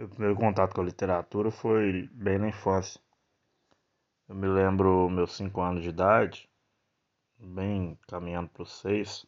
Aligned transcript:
Meu 0.00 0.08
primeiro 0.08 0.34
contato 0.34 0.74
com 0.74 0.80
a 0.80 0.84
literatura 0.84 1.50
foi 1.50 2.08
bem 2.14 2.38
na 2.38 2.48
infância. 2.48 2.98
Eu 4.26 4.34
me 4.34 4.48
lembro 4.48 5.10
meus 5.10 5.36
5 5.36 5.60
anos 5.60 5.82
de 5.82 5.90
idade, 5.90 6.48
bem 7.38 7.98
caminhando 8.08 8.48
para 8.48 8.62
os 8.62 8.80
6. 8.80 9.26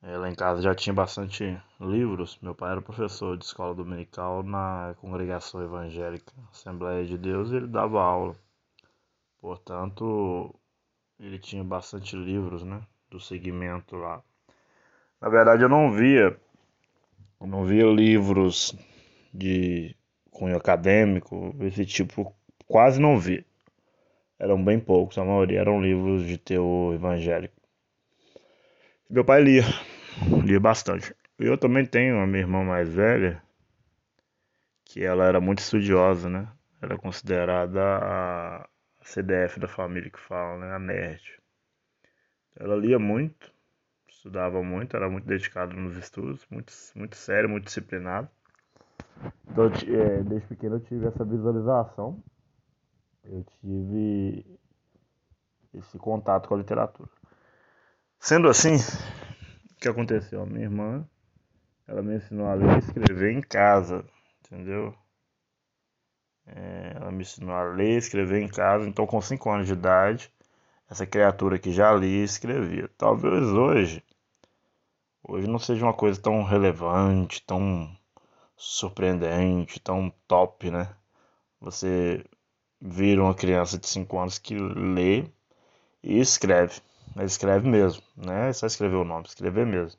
É, 0.00 0.16
lá 0.16 0.30
em 0.30 0.34
casa 0.36 0.62
já 0.62 0.76
tinha 0.76 0.94
bastante 0.94 1.60
livros. 1.80 2.38
Meu 2.40 2.54
pai 2.54 2.70
era 2.70 2.80
professor 2.80 3.36
de 3.36 3.44
escola 3.44 3.74
dominical 3.74 4.44
na 4.44 4.94
congregação 5.00 5.60
evangélica 5.60 6.32
Assembleia 6.52 7.04
de 7.04 7.18
Deus 7.18 7.50
e 7.50 7.56
ele 7.56 7.66
dava 7.66 8.00
aula. 8.00 8.36
Portanto, 9.40 10.54
ele 11.18 11.40
tinha 11.40 11.64
bastante 11.64 12.14
livros, 12.14 12.62
né, 12.62 12.80
do 13.10 13.18
segmento 13.18 13.96
lá. 13.96 14.22
Na 15.20 15.28
verdade, 15.28 15.64
eu 15.64 15.68
não 15.68 15.90
via, 15.90 16.40
eu 17.40 17.46
não 17.48 17.64
via 17.64 17.86
livros 17.86 18.72
de 19.32 19.96
cunho 20.30 20.56
acadêmico, 20.56 21.54
esse 21.60 21.84
tipo, 21.84 22.34
quase 22.66 23.00
não 23.00 23.18
vi. 23.18 23.44
Eram 24.38 24.62
bem 24.62 24.80
poucos, 24.80 25.18
a 25.18 25.24
maioria 25.24 25.60
eram 25.60 25.82
livros 25.82 26.26
de 26.26 26.38
teor 26.38 26.94
evangélico. 26.94 27.54
Meu 29.08 29.24
pai 29.24 29.42
lia, 29.42 29.62
lia 30.44 30.60
bastante. 30.60 31.14
Eu 31.38 31.58
também 31.58 31.84
tenho 31.84 32.16
uma 32.16 32.26
minha 32.26 32.40
irmã 32.40 32.62
mais 32.64 32.88
velha, 32.88 33.42
que 34.84 35.04
ela 35.04 35.24
era 35.24 35.40
muito 35.40 35.60
estudiosa, 35.60 36.28
né? 36.28 36.48
Era 36.82 36.96
considerada 36.96 37.80
a 37.80 38.68
CDF 39.02 39.60
da 39.60 39.68
família 39.68 40.10
que 40.10 40.18
fala, 40.18 40.58
né? 40.58 40.74
A 40.74 40.78
nerd. 40.78 41.40
Ela 42.56 42.76
lia 42.76 42.98
muito, 42.98 43.52
estudava 44.08 44.62
muito, 44.62 44.96
era 44.96 45.08
muito 45.08 45.26
dedicada 45.26 45.72
nos 45.72 45.96
estudos, 45.96 46.46
muito, 46.50 46.72
muito 46.94 47.16
sério, 47.16 47.48
muito 47.48 47.64
disciplinado. 47.64 48.28
Então, 49.50 49.66
é, 49.66 50.22
desde 50.22 50.46
pequeno 50.48 50.76
eu 50.76 50.80
tive 50.80 51.06
essa 51.06 51.24
visualização, 51.24 52.22
eu 53.24 53.44
tive 53.60 54.58
esse 55.74 55.98
contato 55.98 56.48
com 56.48 56.54
a 56.54 56.58
literatura. 56.58 57.10
Sendo 58.18 58.48
assim, 58.48 58.76
o 58.76 59.74
que 59.80 59.88
aconteceu? 59.88 60.42
A 60.42 60.46
minha 60.46 60.64
irmã, 60.64 61.06
ela 61.86 62.02
me 62.02 62.16
ensinou 62.16 62.46
a 62.46 62.54
ler 62.54 62.76
e 62.76 62.78
escrever 62.78 63.32
em 63.32 63.40
casa, 63.40 64.04
entendeu? 64.44 64.94
É, 66.46 66.92
ela 66.96 67.10
me 67.10 67.22
ensinou 67.22 67.54
a 67.54 67.64
ler 67.64 67.94
e 67.94 67.98
escrever 67.98 68.40
em 68.40 68.48
casa, 68.48 68.88
então 68.88 69.06
com 69.06 69.20
5 69.20 69.50
anos 69.50 69.66
de 69.66 69.72
idade, 69.72 70.32
essa 70.88 71.06
criatura 71.06 71.58
que 71.58 71.70
já 71.70 71.92
lia 71.92 72.22
e 72.22 72.24
escrevia. 72.24 72.88
Talvez 72.98 73.46
hoje, 73.46 74.02
hoje 75.22 75.48
não 75.48 75.58
seja 75.58 75.84
uma 75.84 75.94
coisa 75.94 76.20
tão 76.20 76.42
relevante, 76.42 77.44
tão 77.46 77.88
surpreendente, 78.60 79.80
tão 79.80 80.12
top, 80.28 80.70
né? 80.70 80.88
Você 81.60 82.22
vira 82.80 83.22
uma 83.22 83.34
criança 83.34 83.78
de 83.78 83.88
5 83.88 84.18
anos 84.18 84.38
que 84.38 84.54
lê 84.54 85.24
e 86.02 86.20
escreve. 86.20 86.80
Escreve 87.22 87.66
mesmo, 87.68 88.02
né? 88.16 88.50
É 88.50 88.52
só 88.52 88.66
escrever 88.66 88.96
o 88.96 89.04
nome, 89.04 89.26
escrever 89.26 89.64
mesmo. 89.66 89.98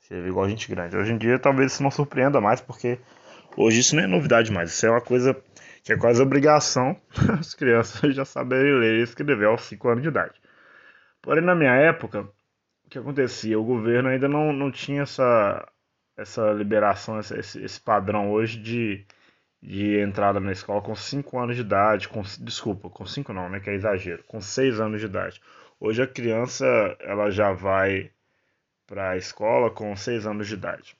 Escrever 0.00 0.28
igual 0.28 0.48
gente 0.48 0.68
grande. 0.68 0.96
Hoje 0.96 1.12
em 1.12 1.18
dia 1.18 1.38
talvez 1.38 1.72
isso 1.72 1.82
não 1.82 1.90
surpreenda 1.90 2.38
mais, 2.38 2.60
porque 2.60 2.98
hoje 3.56 3.80
isso 3.80 3.96
não 3.96 4.02
é 4.04 4.06
novidade 4.06 4.52
mais. 4.52 4.70
Isso 4.72 4.86
é 4.86 4.90
uma 4.90 5.00
coisa 5.00 5.34
que 5.82 5.92
é 5.92 5.96
quase 5.96 6.20
obrigação 6.20 6.94
as 7.40 7.54
crianças 7.54 8.14
já 8.14 8.26
saberem 8.26 8.78
ler 8.78 9.00
e 9.00 9.02
escrever 9.04 9.46
aos 9.46 9.62
5 9.62 9.88
anos 9.88 10.02
de 10.02 10.08
idade. 10.08 10.34
Porém, 11.22 11.42
na 11.42 11.54
minha 11.54 11.74
época, 11.74 12.28
o 12.84 12.90
que 12.90 12.98
acontecia? 12.98 13.58
O 13.58 13.64
governo 13.64 14.10
ainda 14.10 14.28
não, 14.28 14.52
não 14.52 14.70
tinha 14.70 15.02
essa, 15.02 15.66
essa 16.22 16.52
liberação, 16.52 17.20
esse, 17.20 17.62
esse 17.62 17.80
padrão 17.80 18.30
hoje 18.30 18.58
de, 18.58 19.04
de 19.62 19.98
entrada 20.00 20.40
na 20.40 20.52
escola 20.52 20.80
com 20.80 20.94
5 20.94 21.38
anos 21.38 21.56
de 21.56 21.62
idade, 21.62 22.08
com, 22.08 22.22
desculpa, 22.40 22.88
com 22.88 23.04
5 23.04 23.32
não, 23.32 23.48
né, 23.48 23.60
que 23.60 23.70
é 23.70 23.74
exagero, 23.74 24.22
com 24.24 24.40
6 24.40 24.80
anos 24.80 25.00
de 25.00 25.06
idade. 25.06 25.40
Hoje 25.78 26.02
a 26.02 26.06
criança 26.06 26.64
ela 27.00 27.30
já 27.30 27.52
vai 27.52 28.10
para 28.86 29.10
a 29.10 29.16
escola 29.16 29.70
com 29.70 29.94
6 29.96 30.26
anos 30.26 30.46
de 30.48 30.54
idade. 30.54 30.96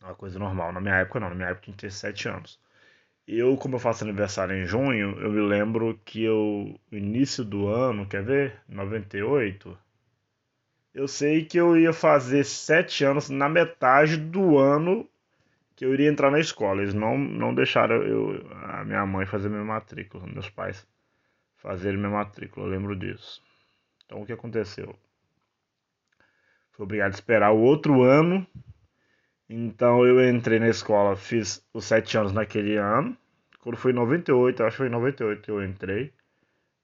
É 0.00 0.06
uma 0.06 0.14
coisa 0.14 0.38
normal. 0.38 0.72
Na 0.72 0.80
minha 0.80 0.94
época 0.94 1.20
não, 1.20 1.28
na 1.28 1.34
minha 1.34 1.48
época 1.48 1.66
tinha 1.66 1.76
17 1.76 2.28
anos. 2.28 2.60
Eu, 3.26 3.56
como 3.58 3.74
eu 3.76 3.78
faço 3.78 4.04
aniversário 4.04 4.56
em 4.56 4.64
junho, 4.64 5.20
eu 5.20 5.30
me 5.30 5.40
lembro 5.40 6.00
que 6.04 6.22
eu, 6.24 6.80
início 6.90 7.44
do 7.44 7.68
ano, 7.68 8.08
quer 8.08 8.22
ver? 8.22 8.58
98, 8.68 9.78
eu 10.98 11.06
sei 11.06 11.44
que 11.44 11.56
eu 11.56 11.78
ia 11.78 11.92
fazer 11.92 12.42
sete 12.42 13.04
anos 13.04 13.30
na 13.30 13.48
metade 13.48 14.16
do 14.16 14.58
ano 14.58 15.08
que 15.76 15.84
eu 15.84 15.94
iria 15.94 16.10
entrar 16.10 16.28
na 16.28 16.40
escola. 16.40 16.82
Eles 16.82 16.92
não, 16.92 17.16
não 17.16 17.54
deixaram 17.54 18.02
eu, 18.02 18.44
a 18.64 18.84
minha 18.84 19.06
mãe 19.06 19.24
fazer 19.24 19.48
minha 19.48 19.62
matrícula, 19.62 20.26
meus 20.26 20.50
pais 20.50 20.84
fazerem 21.58 21.98
minha 21.98 22.10
matrícula, 22.10 22.66
eu 22.66 22.70
lembro 22.70 22.96
disso. 22.96 23.40
Então 24.04 24.22
o 24.22 24.26
que 24.26 24.32
aconteceu? 24.32 24.98
Fui 26.72 26.82
obrigado 26.82 27.12
a 27.12 27.14
esperar 27.14 27.52
o 27.52 27.60
outro 27.60 28.02
ano. 28.02 28.44
Então 29.48 30.04
eu 30.04 30.28
entrei 30.28 30.58
na 30.58 30.68
escola, 30.68 31.14
fiz 31.14 31.64
os 31.72 31.84
sete 31.84 32.18
anos 32.18 32.32
naquele 32.32 32.76
ano. 32.76 33.16
Quando 33.60 33.76
foi 33.76 33.92
em 33.92 33.94
98, 33.94 34.64
acho 34.64 34.72
que 34.72 34.78
foi 34.78 34.88
em 34.88 34.90
98 34.90 35.42
que 35.42 35.50
eu 35.50 35.62
entrei 35.62 36.12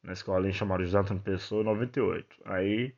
na 0.05 0.13
escola 0.13 0.49
em 0.49 0.53
chamada 0.53 0.85
José 0.85 0.99
Antônio 0.99 1.23
Pessoa, 1.23 1.65
98. 1.65 2.27
Aí 2.45 2.95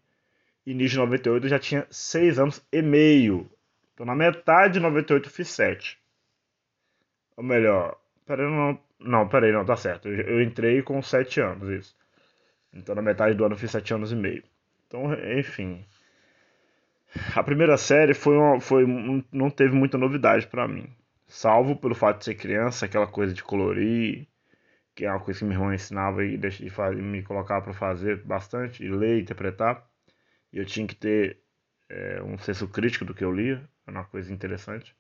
início 0.67 0.95
de 0.95 0.99
98 0.99 1.45
eu 1.45 1.51
já 1.51 1.59
tinha 1.59 1.87
6 1.91 2.39
anos 2.39 2.67
e 2.73 2.83
meio. 2.83 3.49
Então 3.95 4.05
na 4.05 4.15
metade 4.15 4.75
de 4.75 4.81
98 4.81 5.29
eu 5.29 5.33
fiz 5.33 5.49
7. 5.49 5.99
Ou 7.37 7.45
melhor, 7.45 7.97
peraí, 8.27 8.47
não, 8.47 8.79
não, 8.99 9.29
peraí, 9.29 9.53
não, 9.53 9.65
tá 9.65 9.77
certo. 9.77 10.09
Eu, 10.09 10.21
eu 10.23 10.43
entrei 10.43 10.83
com 10.83 11.01
7 11.01 11.41
anos, 11.41 11.69
isso. 11.69 11.97
Então 12.73 12.95
na 12.95 13.03
metade 13.03 13.35
do 13.35 13.45
ano 13.45 13.55
eu 13.55 13.59
fiz 13.59 13.71
7 13.71 13.95
anos 13.95 14.13
e 14.13 14.17
meio. 14.17 14.43
Então, 14.87 15.13
enfim. 15.39 15.85
A 17.35 17.43
primeira 17.43 17.77
série 17.77 18.15
foi, 18.15 18.37
uma, 18.37 18.61
foi 18.61 18.85
não 19.33 19.49
teve 19.51 19.75
muita 19.75 19.97
novidade 19.97 20.47
para 20.47 20.69
mim. 20.69 20.89
Salvo 21.27 21.77
pelo 21.77 21.95
fato 21.95 22.19
de 22.19 22.25
ser 22.25 22.35
criança, 22.35 22.87
aquela 22.87 23.07
coisa 23.07 23.33
de 23.33 23.43
colorir, 23.43 24.27
que 24.95 25.05
é 25.05 25.11
uma 25.11 25.21
coisa 25.21 25.41
que 25.41 25.45
meu 25.45 25.55
irmão 25.55 25.73
ensinava 25.75 26.25
e, 26.25 26.39
e 26.39 27.03
me 27.03 27.23
colocava 27.23 27.65
para 27.65 27.75
fazer 27.75 28.23
bastante, 28.25 28.85
e 28.85 28.89
ler, 28.89 29.21
interpretar 29.21 29.86
eu 30.59 30.65
tinha 30.65 30.87
que 30.87 30.95
ter 30.95 31.39
é, 31.89 32.23
um 32.23 32.39
senso 32.39 32.69
crítico 32.69 33.05
do 33.05 33.15
que 33.15 33.25
eu 33.25 33.33
lia, 33.33 33.63
era 33.87 33.99
uma 33.99 34.05
coisa 34.05 34.33
interessante. 34.33 34.95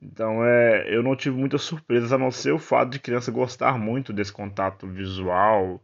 Então 0.00 0.44
é, 0.44 0.86
eu 0.94 1.02
não 1.02 1.16
tive 1.16 1.36
muitas 1.36 1.62
surpresas 1.62 2.12
a 2.12 2.18
não 2.18 2.30
ser 2.30 2.52
o 2.52 2.58
fato 2.58 2.90
de 2.90 3.00
criança 3.00 3.32
gostar 3.32 3.76
muito 3.78 4.12
desse 4.12 4.32
contato 4.32 4.86
visual, 4.86 5.82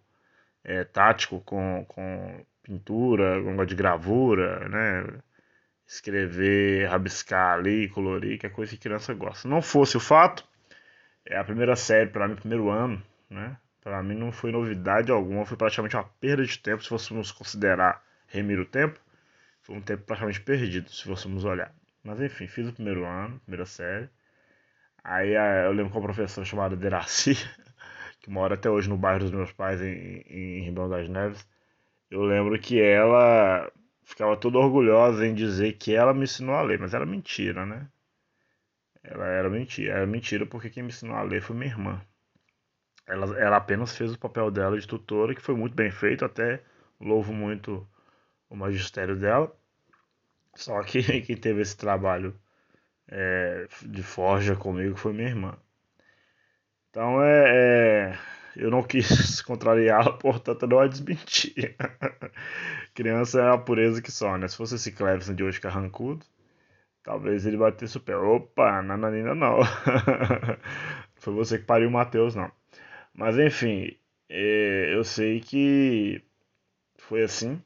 é, 0.62 0.84
tático 0.84 1.40
com, 1.40 1.84
com 1.88 2.44
pintura, 2.62 3.42
com 3.42 3.64
de 3.64 3.74
gravura, 3.74 4.68
né? 4.68 5.20
Escrever, 5.86 6.88
rabiscar 6.88 7.58
ali, 7.58 7.88
colorir, 7.88 8.38
que 8.38 8.46
é 8.46 8.50
coisa 8.50 8.72
que 8.72 8.78
criança 8.78 9.12
gosta. 9.12 9.48
Não 9.48 9.60
fosse 9.60 9.96
o 9.96 10.00
fato, 10.00 10.44
é 11.26 11.36
a 11.36 11.44
primeira 11.44 11.76
série 11.76 12.10
para 12.10 12.26
mim, 12.28 12.36
primeiro 12.36 12.70
ano, 12.70 13.02
né? 13.28 13.56
Para 13.82 14.02
mim 14.02 14.14
não 14.14 14.32
foi 14.32 14.50
novidade 14.50 15.12
alguma, 15.12 15.44
foi 15.44 15.58
praticamente 15.58 15.96
uma 15.96 16.04
perda 16.04 16.44
de 16.44 16.58
tempo 16.58 16.82
se 16.82 16.88
fôssemos 16.88 17.30
considerar 17.32 18.02
remir 18.34 18.58
o 18.60 18.66
tempo, 18.66 19.00
foi 19.62 19.76
um 19.76 19.80
tempo 19.80 20.04
praticamente 20.04 20.40
perdido, 20.40 20.90
se 20.90 21.04
fôssemos 21.04 21.44
olhar. 21.44 21.74
Mas 22.02 22.20
enfim, 22.20 22.46
fiz 22.46 22.68
o 22.68 22.72
primeiro 22.72 23.04
ano, 23.06 23.40
primeira 23.40 23.64
série. 23.66 24.10
Aí 25.02 25.34
eu 25.66 25.72
lembro 25.72 25.92
com 25.92 25.98
uma 25.98 26.06
professora 26.06 26.44
chamada 26.44 26.76
Deraci, 26.76 27.34
que 28.20 28.30
mora 28.30 28.54
até 28.54 28.70
hoje 28.70 28.88
no 28.88 28.96
bairro 28.96 29.20
dos 29.20 29.30
meus 29.30 29.52
pais, 29.52 29.80
em, 29.80 30.22
em 30.26 30.64
Ribeirão 30.64 30.88
das 30.88 31.08
Neves. 31.08 31.48
Eu 32.10 32.22
lembro 32.22 32.58
que 32.58 32.80
ela 32.80 33.70
ficava 34.04 34.36
toda 34.36 34.58
orgulhosa 34.58 35.26
em 35.26 35.34
dizer 35.34 35.74
que 35.74 35.94
ela 35.94 36.14
me 36.14 36.24
ensinou 36.24 36.54
a 36.54 36.62
ler, 36.62 36.78
mas 36.78 36.94
era 36.94 37.06
mentira, 37.06 37.66
né? 37.66 37.88
Ela 39.02 39.26
era 39.26 39.50
mentira, 39.50 39.94
era 39.94 40.06
mentira 40.06 40.46
porque 40.46 40.70
quem 40.70 40.82
me 40.82 40.88
ensinou 40.88 41.16
a 41.16 41.22
ler 41.22 41.42
foi 41.42 41.54
minha 41.56 41.70
irmã. 41.70 42.00
Ela, 43.06 43.38
ela 43.38 43.56
apenas 43.56 43.96
fez 43.96 44.12
o 44.12 44.18
papel 44.18 44.50
dela 44.50 44.78
de 44.78 44.86
tutora, 44.86 45.34
que 45.34 45.42
foi 45.42 45.54
muito 45.54 45.74
bem 45.74 45.90
feito, 45.90 46.24
até 46.24 46.62
louvo 47.00 47.32
muito 47.32 47.86
o 48.48 48.56
magistério 48.56 49.16
dela. 49.16 49.54
Só 50.54 50.82
que 50.82 51.02
quem 51.22 51.36
teve 51.36 51.62
esse 51.62 51.76
trabalho 51.76 52.38
é, 53.08 53.66
de 53.82 54.02
forja 54.02 54.56
comigo 54.56 54.96
foi 54.96 55.12
minha 55.12 55.28
irmã. 55.28 55.56
Então 56.90 57.22
é, 57.22 58.12
é 58.12 58.18
eu 58.56 58.70
não 58.70 58.82
quis 58.82 59.40
contrariá-la, 59.42 60.12
portanto 60.12 60.66
não 60.66 60.78
a 60.78 60.86
desmentir. 60.86 61.76
Criança 62.94 63.40
é 63.40 63.50
a 63.50 63.58
pureza 63.58 64.00
que 64.00 64.12
só, 64.12 64.38
né? 64.38 64.46
Se 64.48 64.56
fosse 64.56 64.76
esse 64.76 64.92
Cleveson 64.92 65.34
de 65.34 65.42
hoje 65.42 65.60
carrancudo, 65.60 66.24
talvez 67.02 67.46
ele 67.46 67.56
batesse 67.56 67.96
o 67.96 68.00
pé. 68.00 68.16
Opa, 68.16 68.82
nananina 68.82 69.34
não. 69.34 69.58
Foi 71.16 71.34
você 71.34 71.58
que 71.58 71.64
pariu 71.64 71.88
o 71.88 71.92
Matheus, 71.92 72.34
não. 72.34 72.50
Mas 73.14 73.38
enfim, 73.38 73.96
é, 74.28 74.94
eu 74.94 75.04
sei 75.04 75.40
que 75.40 76.22
foi 76.96 77.22
assim 77.22 77.62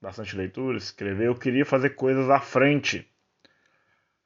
bastante 0.00 0.36
leitura, 0.36 0.78
escrever, 0.78 1.26
eu 1.28 1.34
queria 1.34 1.64
fazer 1.66 1.90
coisas 1.90 2.28
à 2.30 2.40
frente. 2.40 3.06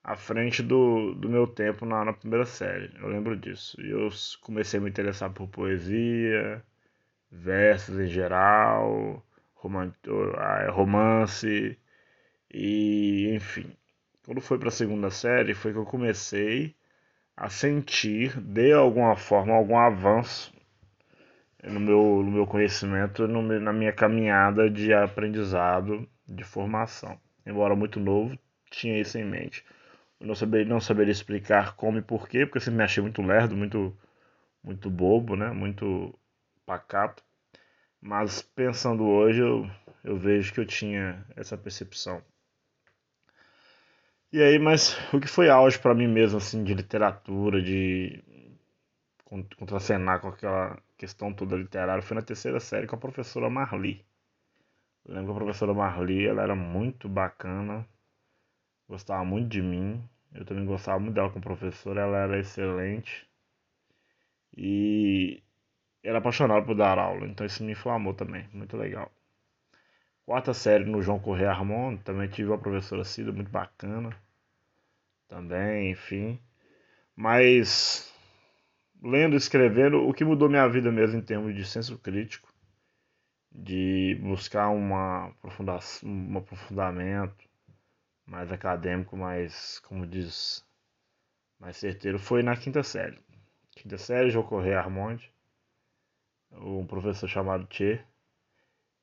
à 0.03 0.17
frente 0.17 0.63
do, 0.63 1.15
do 1.15 1.29
meu 1.29 1.47
tempo 1.47 1.85
na, 1.87 2.05
na 2.05 2.13
primeira 2.13 2.45
série. 2.47 2.91
Eu 3.01 3.09
lembro 3.09 3.37
disso. 3.37 3.81
E 3.81 3.91
eu 3.91 4.09
comecei 4.41 4.79
a 4.79 4.83
me 4.83 4.91
interessar 4.91 5.31
por 5.33 5.49
poesia, 5.49 6.63
versos 7.31 7.99
em 8.01 8.09
geral, 8.09 9.25
romance 10.73 11.79
e 12.53 13.31
enfim. 13.35 13.77
Quando 14.25 14.41
foi 14.41 14.59
para 14.59 14.69
a 14.69 14.73
segunda 14.73 15.11
série 15.11 15.55
foi 15.55 15.73
que 15.73 15.79
eu 15.79 15.85
comecei 15.87 16.77
a 17.37 17.49
sentir 17.51 18.41
de 18.41 18.73
alguma 18.73 19.17
forma 19.17 19.55
algum 19.55 19.79
avanço 19.79 20.53
no 21.65 21.81
meu, 21.81 22.23
no 22.23 22.31
meu 22.31 22.47
conhecimento, 22.47 23.27
no, 23.27 23.43
na 23.61 23.73
minha 23.73 23.93
caminhada 23.93 24.71
de 24.71 24.93
aprendizado, 24.93 26.09
de 26.27 26.45
formação. 26.45 27.19
Embora 27.47 27.75
muito 27.75 28.01
novo, 28.01 28.39
tinha 28.71 29.01
isso 29.01 29.19
em 29.19 29.25
mente. 29.25 29.65
Eu 30.21 30.27
não 30.27 30.35
saberia, 30.35 30.67
não 30.67 30.81
saberia 30.81 31.13
explicar 31.13 31.77
como 31.77 31.99
e 31.99 32.03
porquê, 32.03 32.47
porque 32.47 32.59
eu 32.59 32.63
sempre 32.63 32.79
me 32.79 32.85
achei 32.85 33.03
muito 33.03 33.23
lerdo, 33.23 33.57
muito, 33.57 33.97
muito 34.63 34.91
bobo, 34.91 35.37
né? 35.37 35.51
muito 35.51 36.15
pacato. 36.67 37.23
Mas 38.01 38.43
pensando 38.43 39.05
hoje, 39.05 39.41
eu, 39.41 39.69
eu 40.03 40.17
vejo 40.19 40.53
que 40.53 40.61
eu 40.61 40.67
tinha 40.67 41.25
essa 41.37 41.57
percepção. 41.57 42.23
E 44.33 44.43
aí, 44.43 44.59
mas 44.59 44.97
o 45.15 45.21
que 45.21 45.29
foi 45.29 45.49
auge 45.49 45.79
para 45.79 45.95
mim 45.95 46.09
mesmo, 46.09 46.39
assim, 46.39 46.65
de 46.65 46.75
literatura, 46.75 47.63
de 47.63 48.23
contracenar 49.57 50.21
com 50.21 50.29
aquela 50.29 50.79
questão 51.05 51.35
toda 51.35 51.55
literária, 51.55 52.03
foi 52.03 52.15
na 52.15 52.23
terceira 52.23 52.59
série 52.59 52.87
com 52.87 52.97
a 52.97 52.99
professora 52.99 53.51
Marli. 53.51 54.03
Eu 55.05 55.15
lembro 55.15 55.35
que 55.35 55.39
a 55.39 55.45
professora 55.45 55.75
Marli, 55.75 56.27
ela 56.27 56.43
era 56.43 56.55
muito 56.57 57.11
bacana, 57.11 57.87
gostava 58.89 59.23
muito 59.23 59.49
de 59.51 59.61
mim, 59.61 60.03
eu 60.33 60.47
também 60.47 60.65
gostava 60.65 60.99
muito 60.99 61.15
dela 61.15 61.29
como 61.29 61.45
professora, 61.45 62.01
ela 62.01 62.19
era 62.19 62.39
excelente 62.41 63.29
e 64.57 65.43
era 66.03 66.19
apaixonada 66.19 66.65
por 66.65 66.75
dar 66.75 66.99
aula, 66.99 67.27
então 67.27 67.45
isso 67.45 67.63
me 67.63 67.73
inflamou 67.73 68.15
também, 68.15 68.49
muito 68.55 68.77
legal. 68.79 69.13
Quarta 70.25 70.55
série 70.55 70.87
no 70.87 71.03
João 71.03 71.19
Correia 71.19 71.51
Armando, 71.51 72.03
também 72.03 72.29
tive 72.31 72.49
uma 72.49 72.59
professora 72.59 73.05
Cida 73.05 73.31
muito 73.31 73.51
bacana, 73.51 74.11
também, 75.29 75.91
enfim. 75.91 76.41
Mas 77.17 78.14
lendo, 79.05 79.37
escrevendo, 79.37 80.09
o 80.09 80.15
que 80.15 80.25
mudou 80.25 80.49
minha 80.49 80.67
vida 80.67 80.91
mesmo 80.91 81.19
em 81.19 81.23
termos 81.23 81.55
de 81.55 81.65
senso 81.67 81.99
crítico, 81.99 82.53
de 83.53 84.19
buscar 84.23 84.71
uma 84.71 85.27
aprofundação, 85.27 86.09
um 86.09 86.39
aprofundamento 86.39 87.47
mais 88.27 88.51
acadêmico, 88.51 89.15
mais, 89.15 89.79
como 89.81 90.07
diz, 90.07 90.65
mais 91.61 91.77
certeiro, 91.77 92.19
foi 92.19 92.43
na 92.43 92.57
quinta 92.57 92.83
série. 92.83 93.21
Quinta 93.77 93.99
série, 93.99 94.31
João 94.31 94.47
Correia 94.47 94.79
Armonde, 94.81 95.31
um 96.53 96.87
professor 96.87 97.29
chamado 97.29 97.67
Tchê, 97.67 98.01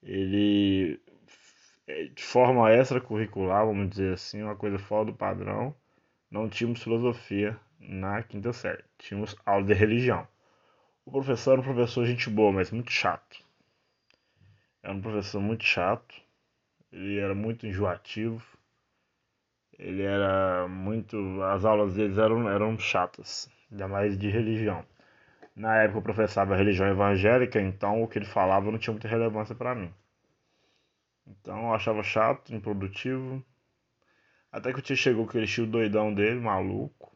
ele 0.01 0.99
de 2.15 2.23
forma 2.23 2.73
extracurricular, 2.73 3.65
vamos 3.65 3.89
dizer 3.89 4.13
assim, 4.13 4.41
uma 4.41 4.55
coisa 4.55 4.79
fora 4.79 5.05
do 5.05 5.13
padrão, 5.13 5.75
não 6.29 6.49
tínhamos 6.49 6.81
filosofia 6.81 7.59
na 7.81 8.23
quinta 8.23 8.53
série. 8.53 8.83
Tínhamos 8.97 9.35
aula 9.45 9.65
de 9.65 9.73
religião. 9.73 10.27
O 11.05 11.11
professor 11.11 11.53
era 11.53 11.61
um 11.61 11.63
professor 11.63 12.05
gente 12.05 12.29
boa, 12.29 12.51
mas 12.51 12.71
muito 12.71 12.91
chato. 12.91 13.43
Era 14.83 14.93
um 14.93 15.01
professor 15.01 15.41
muito 15.41 15.63
chato. 15.63 16.15
Ele 16.91 17.19
era 17.19 17.35
muito 17.35 17.65
enjoativo. 17.65 18.45
Ele 19.77 20.03
era 20.03 20.67
muito. 20.67 21.17
As 21.43 21.65
aulas 21.65 21.95
deles 21.95 22.17
eram, 22.17 22.47
eram 22.49 22.77
chatas, 22.77 23.49
ainda 23.71 23.87
mais 23.87 24.17
de 24.17 24.29
religião. 24.29 24.85
Na 25.55 25.77
época 25.83 25.99
eu 25.99 26.03
professava 26.03 26.55
religião 26.55 26.87
evangélica, 26.87 27.59
então 27.59 28.01
o 28.03 28.07
que 28.07 28.19
ele 28.19 28.25
falava 28.25 28.71
não 28.71 28.77
tinha 28.77 28.93
muita 28.93 29.07
relevância 29.07 29.55
para 29.55 29.75
mim. 29.75 29.93
Então 31.27 31.67
eu 31.67 31.73
achava 31.73 32.03
chato, 32.03 32.53
improdutivo, 32.53 33.43
até 34.51 34.73
que 34.73 34.79
o 34.79 34.81
tio 34.81 34.95
chegou 34.95 35.23
com 35.23 35.29
aquele 35.29 35.45
estilo 35.45 35.67
doidão 35.67 36.13
dele, 36.13 36.39
maluco. 36.39 37.10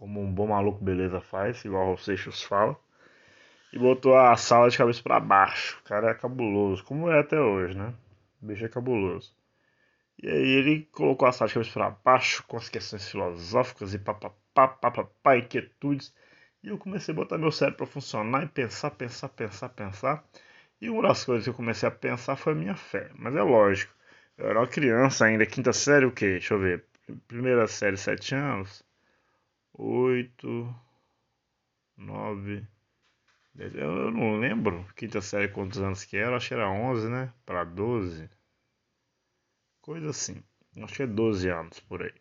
Como 0.00 0.18
um 0.22 0.32
bom 0.32 0.46
maluco 0.46 0.82
beleza 0.82 1.20
faz, 1.20 1.62
igual 1.62 1.92
o 1.92 1.98
Seixas 1.98 2.42
fala. 2.42 2.74
E 3.70 3.78
botou 3.78 4.16
a 4.16 4.34
sala 4.34 4.70
de 4.70 4.78
cabeça 4.78 5.02
para 5.02 5.20
baixo. 5.20 5.78
O 5.80 5.84
cara 5.84 6.10
é 6.10 6.14
cabuloso, 6.14 6.82
como 6.84 7.10
é 7.10 7.20
até 7.20 7.38
hoje, 7.38 7.76
né? 7.76 7.92
O 8.40 8.46
bicho 8.46 8.64
é 8.64 8.68
cabuloso. 8.70 9.34
E 10.22 10.26
aí 10.28 10.48
ele 10.48 10.88
colocou 10.92 11.28
a 11.28 11.32
sala 11.32 11.48
de 11.48 11.54
cabeça 11.54 11.72
para 11.74 11.90
baixo 11.90 12.42
com 12.48 12.56
as 12.56 12.70
questões 12.70 13.10
filosóficas 13.10 13.92
e 13.92 13.98
papapá, 13.98 14.68
papapá, 14.68 15.36
inquietudes. 15.36 16.14
E 16.62 16.68
eu 16.68 16.78
comecei 16.78 17.12
a 17.12 17.16
botar 17.16 17.36
meu 17.36 17.52
cérebro 17.52 17.78
para 17.78 17.86
funcionar 17.86 18.44
e 18.44 18.48
pensar, 18.48 18.92
pensar, 18.92 19.28
pensar, 19.28 19.68
pensar. 19.68 20.24
E 20.80 20.88
uma 20.88 21.02
das 21.02 21.24
coisas 21.24 21.44
que 21.44 21.50
eu 21.50 21.54
comecei 21.54 21.86
a 21.88 21.92
pensar 21.92 22.36
foi 22.36 22.54
a 22.54 22.56
minha 22.56 22.74
fé. 22.74 23.10
Mas 23.16 23.36
é 23.36 23.42
lógico, 23.42 23.94
eu 24.38 24.48
era 24.48 24.60
uma 24.60 24.66
criança 24.66 25.26
ainda, 25.26 25.44
quinta 25.44 25.74
série 25.74 26.06
o 26.06 26.12
quê? 26.12 26.32
Deixa 26.32 26.54
eu 26.54 26.58
ver. 26.60 26.86
Primeira 27.28 27.66
série, 27.66 27.98
sete 27.98 28.34
anos. 28.34 28.82
Oito. 29.72 30.74
Nove. 31.96 32.66
Dez. 33.54 33.74
Eu 33.74 34.10
não 34.10 34.38
lembro. 34.38 34.86
Quinta 34.96 35.20
série 35.20 35.48
quantos 35.48 35.78
anos 35.80 36.04
que 36.04 36.16
era. 36.16 36.36
Acho 36.36 36.48
que 36.48 36.54
era 36.54 36.70
onze, 36.70 37.08
né? 37.08 37.32
Para 37.44 37.64
doze. 37.64 38.30
Coisa 39.80 40.10
assim. 40.10 40.42
Acho 40.82 40.94
que 40.94 41.02
é 41.02 41.06
doze 41.06 41.48
anos 41.50 41.80
por 41.80 42.02
aí. 42.02 42.14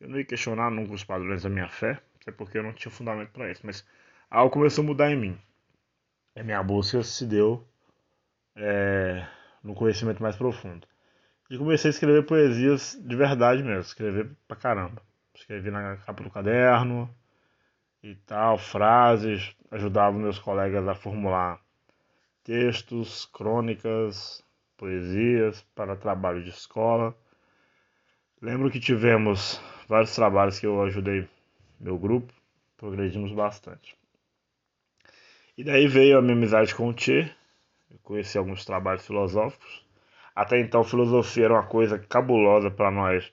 Eu 0.00 0.08
não 0.08 0.18
ia 0.18 0.24
questionar 0.24 0.70
nunca 0.70 0.94
os 0.94 1.04
padrões 1.04 1.42
da 1.42 1.50
minha 1.50 1.68
fé. 1.68 2.00
Até 2.20 2.32
porque 2.32 2.58
eu 2.58 2.62
não 2.62 2.72
tinha 2.72 2.90
fundamento 2.90 3.30
para 3.30 3.50
isso. 3.50 3.62
Mas 3.64 3.86
algo 4.30 4.52
começou 4.52 4.82
a 4.82 4.86
mudar 4.86 5.10
em 5.10 5.16
mim. 5.16 5.38
A 6.36 6.42
minha 6.42 6.62
busca 6.62 7.02
se 7.02 7.26
deu 7.26 7.66
é, 8.56 9.26
no 9.62 9.74
conhecimento 9.74 10.22
mais 10.22 10.36
profundo. 10.36 10.86
E 11.50 11.58
comecei 11.58 11.88
a 11.90 11.92
escrever 11.92 12.24
poesias 12.24 12.98
de 13.02 13.16
verdade 13.16 13.62
mesmo, 13.62 13.80
escrever 13.80 14.30
pra 14.46 14.56
caramba. 14.56 15.02
Escrevi 15.40 15.70
na 15.70 15.96
capa 15.96 16.22
do 16.22 16.30
caderno 16.30 17.08
e 18.02 18.14
tal, 18.14 18.58
frases, 18.58 19.56
ajudava 19.70 20.16
meus 20.16 20.38
colegas 20.38 20.86
a 20.86 20.94
formular 20.94 21.58
textos, 22.44 23.24
crônicas, 23.32 24.44
poesias 24.76 25.62
para 25.74 25.96
trabalho 25.96 26.44
de 26.44 26.50
escola. 26.50 27.16
Lembro 28.40 28.70
que 28.70 28.78
tivemos 28.78 29.58
vários 29.88 30.14
trabalhos 30.14 30.58
que 30.58 30.66
eu 30.66 30.82
ajudei 30.82 31.26
meu 31.80 31.98
grupo, 31.98 32.32
progredimos 32.76 33.32
bastante. 33.32 33.96
E 35.56 35.64
daí 35.64 35.88
veio 35.88 36.18
a 36.18 36.22
minha 36.22 36.34
amizade 36.34 36.74
com 36.74 36.88
o 36.88 36.92
Tchê, 36.92 37.30
eu 37.90 37.98
conheci 38.02 38.36
alguns 38.36 38.64
trabalhos 38.66 39.06
filosóficos 39.06 39.84
até 40.34 40.58
então, 40.60 40.84
filosofia 40.84 41.46
era 41.46 41.54
uma 41.54 41.66
coisa 41.66 41.98
cabulosa 41.98 42.70
para 42.70 42.90
nós 42.90 43.30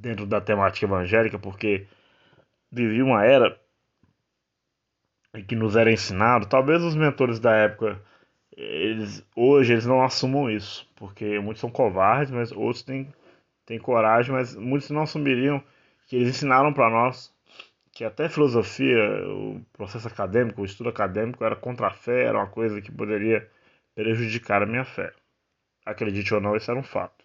dentro 0.00 0.26
da 0.26 0.40
temática 0.40 0.86
evangélica, 0.86 1.38
porque 1.38 1.86
vivia 2.70 3.04
uma 3.04 3.24
era 3.24 3.58
em 5.34 5.44
que 5.44 5.54
nos 5.54 5.76
era 5.76 5.92
ensinado, 5.92 6.46
talvez 6.46 6.82
os 6.82 6.96
mentores 6.96 7.38
da 7.38 7.54
época, 7.54 8.00
eles 8.56 9.24
hoje 9.36 9.72
eles 9.72 9.86
não 9.86 10.02
assumam 10.02 10.50
isso, 10.50 10.88
porque 10.96 11.38
muitos 11.38 11.60
são 11.60 11.70
covardes, 11.70 12.32
mas 12.32 12.50
outros 12.52 12.82
têm, 12.82 13.12
têm 13.66 13.78
coragem, 13.78 14.32
mas 14.32 14.56
muitos 14.56 14.90
não 14.90 15.02
assumiriam 15.02 15.62
que 16.08 16.16
eles 16.16 16.30
ensinaram 16.30 16.72
para 16.72 16.90
nós 16.90 17.32
que 17.92 18.04
até 18.04 18.28
filosofia, 18.28 18.98
o 19.28 19.60
processo 19.72 20.08
acadêmico, 20.08 20.62
o 20.62 20.64
estudo 20.64 20.88
acadêmico 20.90 21.44
era 21.44 21.56
contra 21.56 21.88
a 21.88 21.90
fé, 21.90 22.24
era 22.24 22.38
uma 22.38 22.46
coisa 22.46 22.80
que 22.80 22.90
poderia 22.90 23.48
prejudicar 23.94 24.62
a 24.62 24.66
minha 24.66 24.84
fé 24.84 25.12
acredite 25.84 26.32
ou 26.34 26.40
não, 26.40 26.56
isso 26.56 26.70
era 26.70 26.78
um 26.78 26.84
fato. 26.84 27.19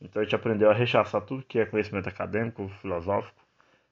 Então 0.00 0.20
a 0.20 0.24
gente 0.24 0.34
aprendeu 0.34 0.70
a 0.70 0.74
rechaçar 0.74 1.22
tudo 1.22 1.44
que 1.44 1.58
é 1.58 1.66
conhecimento 1.66 2.08
acadêmico, 2.08 2.68
filosófico, 2.80 3.40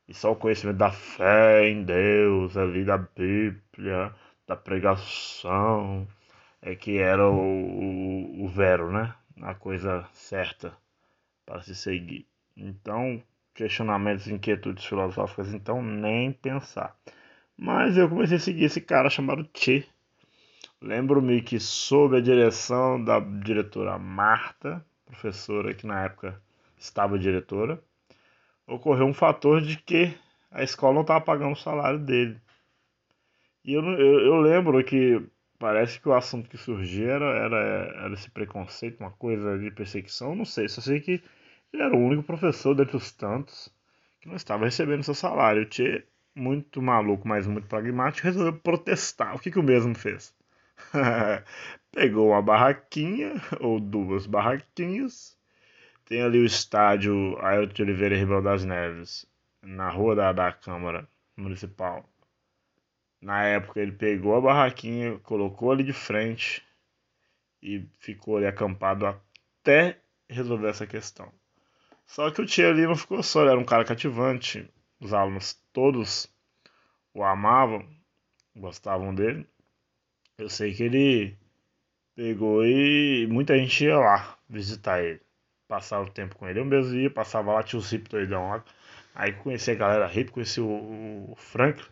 e 0.09 0.15
só 0.15 0.33
o 0.33 0.37
conhecimento 0.37 0.77
da 0.79 0.91
fé 0.93 1.69
em 1.69 1.83
Deus, 1.85 2.57
ali 2.57 2.85
da 2.85 2.99
Bíblia, 2.99 4.15
da 4.47 4.57
pregação, 4.57 6.07
é 6.63 6.75
que 6.75 6.99
era 6.99 7.29
o, 7.29 7.35
o, 7.35 8.45
o 8.45 8.49
vero, 8.49 8.93
né? 8.93 9.15
A 9.43 9.55
coisa 9.55 10.07
certa 10.13 10.77
para 11.47 11.63
se 11.63 11.75
seguir. 11.75 12.27
Então, 12.57 13.23
questionamentos, 13.55 14.29
inquietudes 14.29 14.85
filosóficas, 14.85 15.53
então 15.55 15.83
nem 15.83 16.33
pensar. 16.33 16.97
Mas 17.57 17.97
eu 17.97 18.09
comecei 18.09 18.37
a 18.37 18.41
seguir 18.41 18.65
esse 18.65 18.81
cara 18.81 19.11
chamado 19.11 19.49
Che, 19.55 19.87
Lembro-me 20.81 21.41
que, 21.41 21.59
sob 21.59 22.17
a 22.17 22.21
direção 22.21 23.03
da 23.03 23.19
diretora 23.19 23.99
Marta, 23.99 24.85
professora 25.15 25.73
que 25.73 25.87
na 25.87 26.05
época 26.05 26.41
estava 26.77 27.19
diretora, 27.19 27.83
ocorreu 28.67 29.07
um 29.07 29.15
fator 29.15 29.61
de 29.61 29.77
que 29.77 30.15
a 30.51 30.63
escola 30.63 30.95
não 30.95 31.01
estava 31.03 31.21
pagando 31.21 31.53
o 31.53 31.57
salário 31.57 31.99
dele. 31.99 32.41
E 33.65 33.73
eu, 33.73 33.83
eu, 33.83 34.21
eu, 34.21 34.41
lembro 34.41 34.83
que 34.85 35.23
parece 35.59 35.99
que 35.99 36.09
o 36.09 36.13
assunto 36.13 36.49
que 36.51 36.59
surgia 36.59 37.13
era, 37.13 37.25
era, 37.25 37.57
era 38.05 38.15
esse 38.15 38.31
preconceito, 38.31 39.01
uma 39.01 39.11
coisa 39.11 39.59
de 39.59 39.71
perseguição, 39.71 40.35
não 40.35 40.45
sei, 40.45 40.69
só 40.69 40.81
sei 40.81 41.01
que 41.01 41.23
Ele 41.73 41.83
era 41.83 41.97
o 41.97 41.99
único 41.99 42.23
professor 42.23 42.75
dentre 42.75 42.97
os 42.97 43.11
tantos 43.13 43.73
que 44.21 44.29
não 44.29 44.37
estava 44.37 44.65
recebendo 44.67 45.03
seu 45.03 45.15
salário. 45.15 45.63
O 45.63 45.67
Tchê, 45.67 46.05
muito 46.35 46.83
maluco, 46.83 47.27
mas 47.27 47.47
muito 47.47 47.67
pragmático, 47.69 48.27
resolveu 48.27 48.53
protestar. 48.61 49.35
O 49.35 49.39
que, 49.39 49.51
que 49.51 49.59
o 49.59 49.63
mesmo 49.63 49.95
fez? 49.95 50.35
Pegou 51.93 52.31
uma 52.31 52.43
barraquinha, 52.43 53.35
ou 53.61 53.79
duas 53.79 54.27
barraquinhas. 54.27 55.37
Tem 56.05 56.23
ali 56.23 56.39
o 56.39 56.45
estádio 56.45 57.39
Ailton 57.41 57.73
de 57.73 57.83
Oliveira 57.83 58.15
e 58.15 58.19
Ribeirão 58.19 58.43
das 58.43 58.65
Neves, 58.65 59.27
na 59.63 59.89
rua 59.89 60.15
da, 60.15 60.33
da 60.33 60.53
Câmara 60.53 61.09
Municipal. 61.37 62.09
Na 63.21 63.43
época 63.45 63.81
ele 63.81 63.93
pegou 63.93 64.37
a 64.37 64.41
barraquinha, 64.41 65.19
colocou 65.21 65.73
ali 65.73 65.83
de 65.83 65.95
frente 65.95 66.63
e 67.63 67.87
ficou 67.99 68.37
ali 68.37 68.47
acampado 68.47 69.07
até 69.07 69.99
resolver 70.29 70.69
essa 70.69 70.87
questão. 70.87 71.33
Só 72.07 72.31
que 72.31 72.43
o 72.43 72.47
tio 72.47 72.69
ali 72.69 72.87
não 72.87 72.95
ficou 72.95 73.23
só, 73.23 73.41
ele 73.41 73.51
era 73.51 73.59
um 73.59 73.65
cara 73.65 73.85
cativante. 73.85 74.71
Os 75.01 75.15
alunos 75.15 75.55
todos 75.73 76.29
o 77.15 77.25
amavam, 77.25 77.89
gostavam 78.55 79.15
dele. 79.15 79.49
Eu 80.39 80.49
sei 80.49 80.75
que 80.75 80.83
ele 80.83 81.39
pegou 82.17 82.65
e 82.67 83.27
muita 83.29 83.59
gente 83.59 83.85
ia 83.85 83.99
lá 83.99 84.39
visitar 84.49 85.03
ele, 85.03 85.21
passar 85.69 86.01
o 86.03 86.11
tempo 86.11 86.37
com 86.37 86.49
ele. 86.49 86.61
Eu 86.61 86.65
mesmo 86.65 86.95
ia, 86.97 87.11
passava 87.11 87.53
lá, 87.53 87.63
tinha 87.63 87.79
os 87.81 87.93
hip 87.93 88.09
doidão 88.09 88.49
lá. 88.51 88.65
Aí 89.15 89.33
conheci 89.33 89.71
a 89.73 89.75
galera 89.77 90.13
hip, 90.13 90.33
conheci 90.33 90.61
o, 90.61 90.67
o 91.33 91.37
Franklin, 91.37 91.87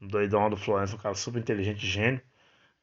um 0.00 0.08
doidão 0.08 0.50
do 0.50 0.56
Florença, 0.56 0.96
um 0.96 0.98
cara 0.98 1.14
super 1.14 1.40
inteligente, 1.40 1.86
gênio. 1.86 2.22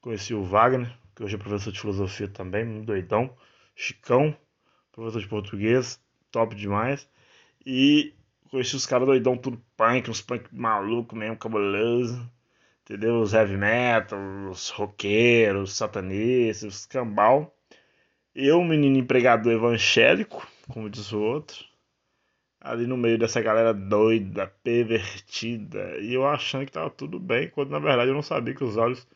Conheci 0.02 0.34
o 0.34 0.44
Wagner, 0.44 0.92
que 1.16 1.24
hoje 1.24 1.36
é 1.36 1.40
professor 1.40 1.72
de 1.72 1.80
filosofia 1.80 2.28
também, 2.30 2.66
um 2.66 2.84
doidão. 2.84 3.36
Chicão, 3.76 4.36
professor 4.92 5.22
de 5.22 5.28
português, 5.28 6.02
top 6.32 6.56
demais. 6.56 7.10
E 7.66 8.14
conheci 8.52 8.76
os 8.76 8.86
caras 8.86 9.08
doidão, 9.08 9.38
tudo 9.38 9.64
punk, 9.78 10.10
uns 10.10 10.22
punk 10.22 10.54
maluco 10.54 11.16
mesmo, 11.16 11.38
cabuloso. 11.38 12.30
Entendeu? 12.90 13.22
Os 13.22 13.34
heavy 13.34 13.58
metal, 13.58 14.20
os 14.50 14.70
roqueiros, 14.70 15.72
os 15.72 15.78
satanistas, 15.78 16.64
os 16.64 16.86
cambal. 16.86 17.56
Eu, 18.36 18.64
menino 18.64 18.98
empregador 18.98 19.54
evangélico, 19.54 20.48
como 20.68 20.90
diz 20.90 21.12
o 21.12 21.20
outro 21.20 21.70
ali 22.62 22.86
no 22.88 22.98
meio 22.98 23.18
dessa 23.18 23.42
galera 23.42 23.74
doida, 23.74 24.48
pervertida, 24.64 25.98
e 26.00 26.14
eu 26.14 26.26
achando 26.28 26.66
que 26.66 26.72
tava 26.72 26.90
tudo 26.90 27.20
bem, 27.20 27.50
quando 27.50 27.70
na 27.72 27.80
verdade 27.80 28.10
eu 28.10 28.16
não 28.16 28.22
sabia 28.22 28.54
que 28.54 28.64
os 28.64 28.78
olhos 28.78 29.08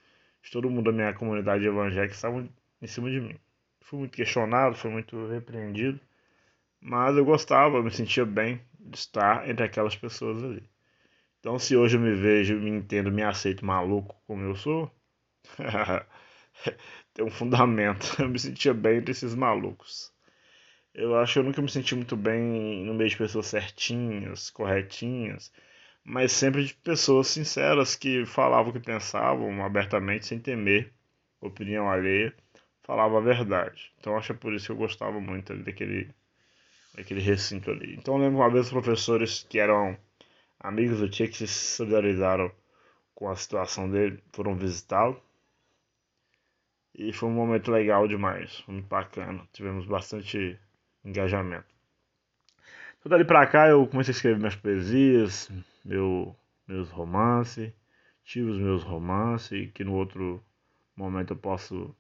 de 0.42 0.52
todo 0.52 0.70
mundo 0.70 0.86
da 0.86 0.92
minha 0.92 1.14
comunidade 1.14 1.66
evangélica 1.66 2.14
estavam 2.14 2.50
em 2.82 2.88
cima 2.88 3.10
de 3.10 3.20
mim. 3.22 3.36
Fui 3.82 4.00
muito 4.00 4.16
questionado, 4.16 4.76
fui 4.76 4.90
muito 4.92 5.28
repreendido, 5.28 6.00
mas 6.82 7.18
eu 7.18 7.26
gostava, 7.26 7.78
eu 7.78 7.84
me 7.84 7.92
sentia 7.92 8.26
bem 8.26 8.62
de 8.80 8.98
estar 8.98 9.50
entre 9.50 9.66
aquelas 9.66 9.96
pessoas 9.96 10.44
ali. 10.44 10.64
Então, 11.44 11.60
se 11.60 11.76
hoje 11.76 11.98
eu 11.98 12.00
me 12.02 12.14
vejo, 12.16 12.58
me 12.58 12.70
entendo, 12.70 13.12
me 13.12 13.22
aceito 13.22 13.66
maluco 13.66 14.16
como 14.26 14.44
eu 14.44 14.56
sou, 14.56 14.90
tem 17.14 17.26
um 17.26 17.30
fundamento. 17.30 18.16
Eu 18.22 18.30
me 18.30 18.40
sentia 18.40 18.74
bem 18.74 19.00
entre 19.00 19.12
esses 19.12 19.36
malucos. 19.36 20.14
Eu 20.94 21.18
acho 21.18 21.34
que 21.34 21.40
eu 21.40 21.44
nunca 21.44 21.62
me 21.62 21.70
senti 21.70 21.96
muito 21.96 22.16
bem 22.16 22.86
no 22.86 22.94
meio 22.94 23.10
de 23.10 23.18
pessoas 23.18 23.48
certinhas, 23.48 24.50
corretinhas, 24.52 25.52
mas 26.06 26.32
sempre 26.32 26.66
de 26.66 26.74
pessoas 26.76 27.28
sinceras 27.28 27.96
que 27.98 28.26
falavam 28.26 28.72
o 28.72 28.74
que 28.74 28.80
pensavam 28.80 29.66
abertamente, 29.66 30.26
sem 30.28 30.40
temer 30.40 30.94
opinião 31.42 31.90
alheia, 31.90 32.34
falavam 32.84 33.18
a 33.18 33.22
verdade. 33.22 33.92
Então 34.00 34.18
acho 34.18 34.28
que 34.28 34.34
é 34.34 34.36
por 34.38 34.54
isso 34.54 34.68
que 34.68 34.72
eu 34.72 34.78
gostava 34.78 35.20
muito 35.20 35.54
daquele, 35.58 36.10
daquele 36.96 37.22
recinto 37.22 37.72
ali. 37.72 37.96
Então 37.96 38.16
eu 38.16 38.22
lembro 38.22 38.40
uma 38.40 38.50
vez 38.50 38.68
os 38.68 38.72
professores 38.72 39.46
que 39.50 39.60
eram 39.60 39.98
amigos 40.64 41.00
do 41.00 41.10
Tia 41.10 41.28
que 41.28 41.36
se 41.36 41.48
solidarizaram 41.48 42.50
com 43.14 43.30
a 43.30 43.36
situação 43.36 43.90
dele, 43.90 44.24
foram 44.32 44.56
visitá-lo. 44.56 45.22
E 46.96 47.12
foi 47.12 47.28
um 47.28 47.34
momento 47.34 47.72
legal 47.72 48.08
demais, 48.08 48.64
muito 48.68 48.88
bacana. 48.88 49.48
Tivemos 49.52 49.86
bastante 49.86 50.58
engajamento. 51.04 51.74
Então 53.00 53.10
dali 53.10 53.26
pra 53.26 53.46
cá 53.46 53.68
eu 53.68 53.86
comecei 53.88 54.14
a 54.14 54.16
escrever 54.16 54.38
minhas 54.40 54.56
poesias, 54.56 55.52
meu, 55.84 56.34
meus 56.66 56.90
romances, 56.90 57.74
tive 58.24 58.50
os 58.50 58.58
meus 58.58 58.84
romances, 58.84 59.70
que 59.74 59.84
no 59.84 59.94
outro 59.94 60.42
momento 60.96 61.34
eu 61.34 61.38
posso 61.38 61.94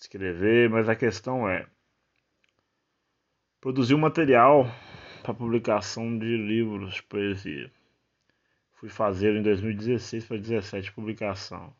escrever, 0.00 0.70
mas 0.70 0.88
a 0.88 0.96
questão 0.96 1.48
é 1.48 1.66
produzir 3.60 3.94
um 3.94 3.98
material 3.98 4.64
para 5.22 5.34
publicação 5.34 6.18
de 6.18 6.36
livros 6.36 6.94
de 6.94 7.02
poesia. 7.02 7.70
Fui 8.82 8.88
fazer 8.88 9.36
em 9.36 9.42
2016 9.42 10.26
para 10.26 10.36
17 10.38 10.90
publicação. 10.90 11.72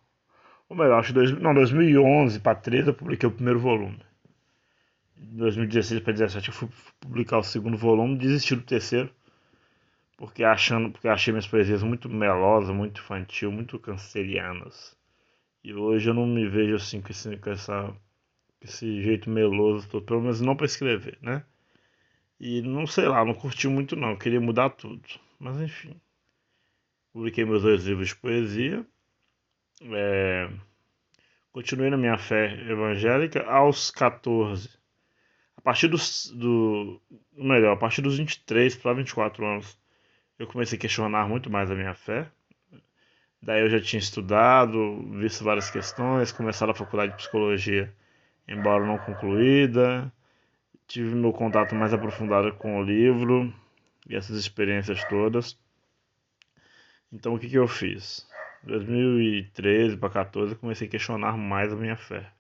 Ou 0.68 0.76
melhor, 0.76 1.00
acho 1.00 1.08
que 1.08 1.14
dois, 1.14 1.32
não, 1.32 1.52
2011 1.52 2.38
para 2.38 2.54
13 2.54 2.90
eu 2.90 2.94
publiquei 2.94 3.28
o 3.28 3.32
primeiro 3.32 3.58
volume. 3.58 3.98
2016 5.16 6.00
para 6.00 6.12
2017 6.12 6.48
eu 6.50 6.54
fui 6.54 6.68
publicar 7.00 7.38
o 7.38 7.42
segundo 7.42 7.76
volume, 7.76 8.16
desisti 8.16 8.54
do 8.54 8.62
terceiro, 8.62 9.10
porque 10.16 10.44
achando, 10.44 10.92
porque 10.92 11.08
achei 11.08 11.32
minhas 11.32 11.48
poesias 11.48 11.82
muito 11.82 12.08
melosas, 12.08 12.72
muito 12.72 13.00
infantil, 13.00 13.50
muito 13.50 13.80
cancerianas. 13.80 14.96
E 15.64 15.74
hoje 15.74 16.08
eu 16.08 16.14
não 16.14 16.24
me 16.24 16.48
vejo 16.48 16.76
assim 16.76 17.00
com 17.00 17.10
esse, 17.10 17.36
com 17.36 17.50
essa, 17.50 17.88
com 17.88 18.64
esse 18.64 19.02
jeito 19.02 19.28
meloso, 19.28 19.88
todo, 19.88 20.06
pelo 20.06 20.20
menos 20.20 20.40
não 20.40 20.54
para 20.54 20.66
escrever, 20.66 21.18
né? 21.20 21.44
E 22.38 22.62
não 22.62 22.86
sei 22.86 23.08
lá, 23.08 23.24
não 23.24 23.34
curti 23.34 23.66
muito 23.66 23.96
não, 23.96 24.14
queria 24.14 24.40
mudar 24.40 24.70
tudo. 24.70 25.02
Mas 25.40 25.60
enfim. 25.60 26.00
Publiquei 27.12 27.44
meus 27.44 27.62
dois 27.62 27.84
livros 27.84 28.08
de 28.08 28.16
poesia. 28.16 28.86
É, 29.82 30.50
continuei 31.52 31.90
na 31.90 31.96
minha 31.96 32.16
fé 32.16 32.52
evangélica 32.68 33.44
aos 33.44 33.90
14 33.90 34.82
a 35.56 35.60
partir 35.62 35.86
dos, 35.86 36.28
do, 36.34 37.00
melhor, 37.32 37.74
a 37.74 37.76
partir 37.76 38.02
dos 38.02 38.18
23 38.18 38.74
para 38.74 38.94
24 38.94 39.46
anos, 39.46 39.78
eu 40.36 40.44
comecei 40.44 40.76
a 40.76 40.80
questionar 40.80 41.28
muito 41.28 41.48
mais 41.48 41.70
a 41.70 41.74
minha 41.76 41.94
fé. 41.94 42.28
Daí 43.40 43.60
eu 43.60 43.70
já 43.70 43.80
tinha 43.80 44.00
estudado, 44.00 45.00
visto 45.20 45.44
várias 45.44 45.70
questões, 45.70 46.32
começado 46.32 46.70
a 46.70 46.74
faculdade 46.74 47.12
de 47.12 47.18
psicologia, 47.18 47.94
embora 48.48 48.84
não 48.84 48.98
concluída. 48.98 50.12
Tive 50.88 51.14
meu 51.14 51.32
contato 51.32 51.76
mais 51.76 51.94
aprofundado 51.94 52.52
com 52.54 52.80
o 52.80 52.82
livro 52.82 53.54
e 54.08 54.16
essas 54.16 54.36
experiências 54.36 55.04
todas. 55.04 55.56
Então 57.12 57.34
o 57.34 57.38
que, 57.38 57.48
que 57.48 57.58
eu 57.58 57.68
fiz? 57.68 58.26
2013 58.64 59.96
para 59.96 60.08
2014 60.08 60.52
eu 60.52 60.58
comecei 60.58 60.86
a 60.86 60.90
questionar 60.90 61.36
mais 61.36 61.72
a 61.72 61.76
minha 61.76 61.96
fé 61.96 62.32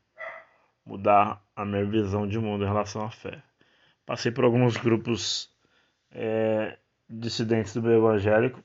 mudar 0.84 1.42
a 1.54 1.64
minha 1.64 1.84
visão 1.84 2.26
de 2.26 2.38
mundo 2.38 2.64
em 2.64 2.68
relação 2.68 3.04
à 3.04 3.10
fé. 3.10 3.42
Passei 4.04 4.32
por 4.32 4.44
alguns 4.44 4.76
grupos 4.76 5.50
é, 6.10 6.76
dissidentes 7.08 7.72
do 7.74 7.82
meio 7.82 7.98
evangélico 7.98 8.62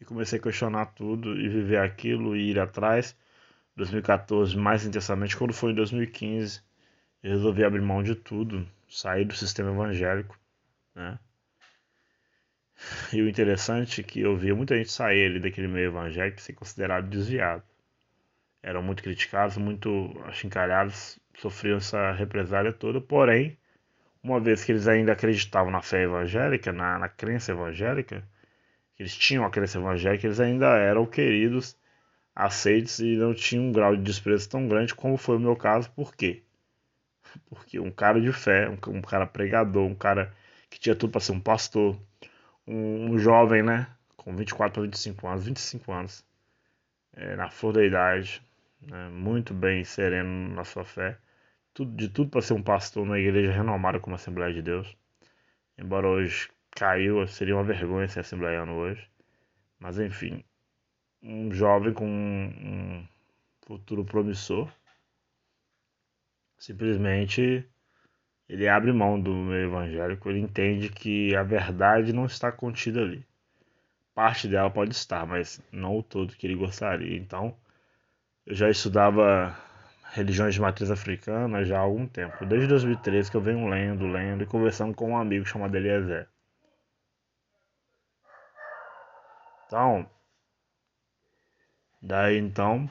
e 0.00 0.04
comecei 0.04 0.38
a 0.38 0.42
questionar 0.42 0.86
tudo 0.86 1.38
e 1.38 1.48
viver 1.48 1.78
aquilo 1.78 2.36
e 2.36 2.50
ir 2.50 2.58
atrás. 2.58 3.16
2014 3.76 4.56
mais 4.56 4.86
intensamente, 4.86 5.36
quando 5.36 5.52
foi 5.52 5.72
em 5.72 5.74
2015, 5.74 6.62
eu 7.22 7.30
resolvi 7.32 7.64
abrir 7.64 7.82
mão 7.82 8.02
de 8.02 8.14
tudo, 8.14 8.66
sair 8.88 9.24
do 9.24 9.34
sistema 9.34 9.70
evangélico, 9.70 10.38
né? 10.94 11.18
E 13.12 13.22
o 13.22 13.28
interessante 13.28 14.00
é 14.00 14.04
que 14.04 14.20
eu 14.20 14.36
via 14.36 14.54
muita 14.54 14.76
gente 14.76 14.90
sair 14.90 15.26
ali 15.26 15.40
daquele 15.40 15.68
meio 15.68 15.86
evangélico 15.88 16.38
e 16.38 16.42
ser 16.42 16.52
considerado 16.54 17.08
desviado. 17.08 17.62
Eram 18.62 18.82
muito 18.82 19.02
criticados, 19.02 19.56
muito 19.56 20.12
achincalhados 20.26 21.18
sofriam 21.38 21.78
essa 21.78 22.12
represália 22.12 22.72
toda, 22.72 23.00
porém, 23.00 23.58
uma 24.22 24.40
vez 24.40 24.64
que 24.64 24.72
eles 24.72 24.88
ainda 24.88 25.12
acreditavam 25.12 25.70
na 25.70 25.82
fé 25.82 26.02
evangélica, 26.04 26.72
na, 26.72 26.98
na 26.98 27.08
crença 27.08 27.52
evangélica, 27.52 28.26
que 28.96 29.02
eles 29.02 29.16
tinham 29.16 29.44
a 29.44 29.50
crença 29.50 29.78
evangélica, 29.78 30.26
eles 30.26 30.40
ainda 30.40 30.66
eram 30.76 31.06
queridos, 31.06 31.76
aceitos 32.34 32.98
e 33.00 33.16
não 33.16 33.34
tinham 33.34 33.64
um 33.64 33.72
grau 33.72 33.96
de 33.96 34.02
desprezo 34.02 34.48
tão 34.48 34.66
grande 34.68 34.94
como 34.94 35.16
foi 35.16 35.36
o 35.36 35.40
meu 35.40 35.56
caso. 35.56 35.90
Por 35.92 36.14
quê? 36.14 36.42
Porque 37.48 37.78
um 37.78 37.90
cara 37.90 38.20
de 38.20 38.32
fé, 38.32 38.68
um, 38.68 38.78
um 38.96 39.02
cara 39.02 39.26
pregador, 39.26 39.84
um 39.84 39.94
cara 39.94 40.32
que 40.70 40.78
tinha 40.78 40.94
tudo 40.94 41.10
para 41.12 41.20
ser 41.20 41.32
um 41.32 41.40
pastor, 41.40 41.98
um, 42.66 43.12
um, 43.12 43.18
jovem, 43.18 43.62
né, 43.62 43.86
com 44.16 44.34
24 44.34 44.74
para 44.74 44.82
25 44.82 45.26
anos, 45.26 45.44
25 45.46 45.92
anos, 45.92 46.24
é, 47.12 47.36
na 47.36 47.50
flor 47.50 47.74
da 47.74 47.84
idade, 47.84 48.42
né, 48.80 49.08
muito 49.10 49.54
bem 49.54 49.84
sereno 49.84 50.54
na 50.54 50.64
sua 50.64 50.84
fé, 50.84 51.18
tudo, 51.72 51.94
de 51.96 52.08
tudo 52.08 52.30
para 52.30 52.42
ser 52.42 52.54
um 52.54 52.62
pastor 52.62 53.04
numa 53.04 53.18
igreja 53.18 53.52
renomada 53.52 54.00
como 54.00 54.14
a 54.14 54.16
Assembleia 54.16 54.52
de 54.54 54.62
Deus. 54.62 54.96
Embora 55.76 56.08
hoje 56.08 56.48
caiu, 56.70 57.26
seria 57.26 57.56
uma 57.56 57.64
vergonha 57.64 58.08
ser 58.08 58.20
assembleiano 58.20 58.74
hoje. 58.74 59.08
Mas 59.78 59.98
enfim, 59.98 60.44
um 61.22 61.52
jovem 61.52 61.92
com 61.92 62.06
um, 62.06 62.98
um 62.98 63.08
futuro 63.66 64.04
promissor. 64.04 64.70
Simplesmente 66.58 67.68
ele 68.48 68.68
abre 68.68 68.92
mão 68.92 69.20
do 69.20 69.32
meio 69.34 69.66
evangélico, 69.68 70.28
ele 70.28 70.40
entende 70.40 70.88
que 70.88 71.34
a 71.34 71.42
verdade 71.42 72.12
não 72.12 72.26
está 72.26 72.52
contida 72.52 73.00
ali. 73.00 73.26
Parte 74.14 74.46
dela 74.46 74.70
pode 74.70 74.92
estar, 74.92 75.26
mas 75.26 75.60
não 75.72 75.98
o 75.98 76.02
todo 76.02 76.36
que 76.36 76.46
ele 76.46 76.54
gostaria. 76.54 77.16
Então, 77.16 77.56
eu 78.46 78.54
já 78.54 78.70
estudava 78.70 79.56
religiões 80.12 80.54
de 80.54 80.60
matriz 80.60 80.90
africana 80.90 81.64
já 81.64 81.78
há 81.78 81.80
algum 81.80 82.06
tempo, 82.06 82.46
desde 82.46 82.68
2013 82.68 83.30
que 83.30 83.36
eu 83.36 83.40
venho 83.40 83.66
lendo, 83.66 84.06
lendo 84.06 84.44
e 84.44 84.46
conversando 84.46 84.94
com 84.94 85.10
um 85.10 85.16
amigo 85.16 85.44
chamado 85.44 85.74
Eliezer. 85.76 86.28
Então, 89.66 90.08
daí 92.00 92.38
então, 92.38 92.88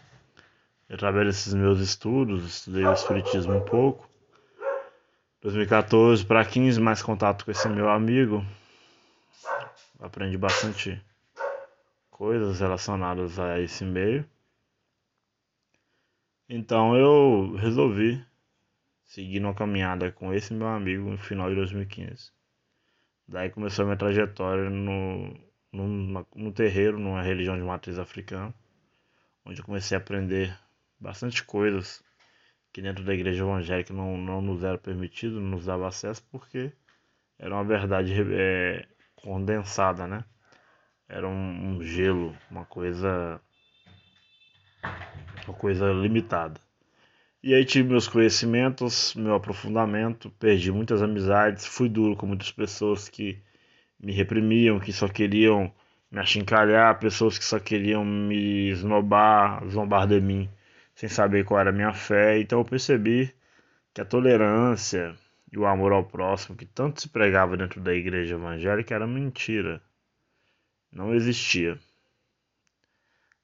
através 0.90 1.28
desses 1.28 1.54
meus 1.54 1.80
estudos, 1.80 2.44
estudei 2.46 2.86
o 2.86 2.94
Espiritismo 2.94 3.56
um 3.56 3.64
pouco. 3.64 4.13
2014 5.44 6.26
para 6.26 6.46
15, 6.46 6.80
mais 6.80 7.04
contato 7.04 7.44
com 7.44 7.52
esse 7.52 7.68
meu 7.68 7.90
amigo. 7.90 8.46
Aprendi 10.00 10.38
bastante 10.38 11.04
coisas 12.10 12.62
relacionadas 12.62 13.38
a 13.38 13.60
esse 13.60 13.84
meio. 13.84 14.26
Então 16.48 16.96
eu 16.96 17.56
resolvi 17.58 18.26
seguir 19.04 19.42
uma 19.42 19.54
caminhada 19.54 20.14
com 20.14 20.34
esse 20.34 20.54
meu 20.54 20.68
amigo 20.68 21.10
no 21.10 21.18
final 21.18 21.50
de 21.50 21.56
2015. 21.56 22.32
Daí 23.28 23.50
começou 23.50 23.84
a 23.84 23.86
minha 23.88 23.98
trajetória 23.98 24.70
no, 24.70 25.38
no, 25.74 26.26
no 26.34 26.52
terreiro, 26.54 26.98
numa 26.98 27.22
religião 27.22 27.58
de 27.58 27.64
matriz 27.64 28.00
africana, 28.00 28.54
onde 29.44 29.60
eu 29.60 29.66
comecei 29.66 29.98
a 29.98 30.00
aprender 30.00 30.58
bastante 30.98 31.44
coisas 31.44 32.02
que 32.74 32.82
dentro 32.82 33.04
da 33.06 33.14
igreja 33.14 33.44
evangélica 33.44 33.94
não, 33.94 34.18
não 34.18 34.42
nos 34.42 34.64
era 34.64 34.78
permitido, 34.78 35.40
não 35.40 35.52
nos 35.52 35.66
dava 35.66 35.88
acesso, 35.88 36.26
porque 36.32 36.74
era 37.38 37.54
uma 37.54 37.64
verdade 37.64 38.14
é, 38.34 38.88
condensada, 39.16 40.08
né? 40.08 40.26
Era 41.08 41.28
um, 41.28 41.78
um 41.78 41.84
gelo, 41.84 42.36
uma 42.50 42.66
coisa 42.66 43.40
uma 45.48 45.56
coisa 45.56 45.92
limitada. 45.92 46.60
E 47.44 47.54
aí 47.54 47.66
tive 47.66 47.90
meus 47.90 48.08
conhecimentos, 48.08 49.14
meu 49.16 49.36
aprofundamento, 49.36 50.30
perdi 50.32 50.72
muitas 50.72 51.02
amizades, 51.02 51.66
fui 51.66 51.90
duro 51.90 52.16
com 52.16 52.26
muitas 52.26 52.52
pessoas 52.52 53.10
que 53.10 53.38
me 54.00 54.14
reprimiam, 54.14 54.80
que 54.80 54.94
só 54.94 55.08
queriam 55.08 55.72
me 56.10 56.20
achincalhar, 56.20 57.00
pessoas 57.00 57.38
que 57.38 57.44
só 57.44 57.60
queriam 57.60 58.06
me 58.06 58.70
esnobar, 58.70 59.66
zombar 59.68 60.08
de 60.08 60.22
mim, 60.22 60.50
sem 60.96 61.10
saber 61.10 61.46
qual 61.46 61.60
era 61.60 61.70
a 61.70 61.74
minha 61.74 61.94
fé. 61.94 62.40
Então 62.40 62.60
eu 62.60 62.66
percebi 62.66 63.34
que 63.94 64.02
a 64.02 64.06
tolerância 64.06 65.16
e 65.52 65.58
o 65.58 65.66
amor 65.66 65.92
ao 65.92 66.04
próximo, 66.04 66.58
que 66.58 66.66
tanto 66.66 67.02
se 67.02 67.10
pregava 67.10 67.56
dentro 67.56 67.80
da 67.80 67.94
igreja 67.94 68.36
evangélica, 68.36 68.96
era 68.96 69.06
mentira. 69.06 69.82
Não 70.92 71.14
existia. 71.14 71.80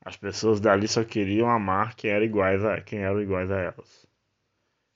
As 0.04 0.18
pessoas 0.18 0.60
dali 0.60 0.88
só 0.88 1.04
queriam 1.04 1.50
amar 1.50 1.96
quem 1.96 2.10
era 2.10 2.26
iguais 2.26 2.64
a 2.64 2.82
quem 2.82 3.00
eram 3.00 3.22
iguais 3.22 3.52
a 3.52 3.60
elas. 3.60 4.08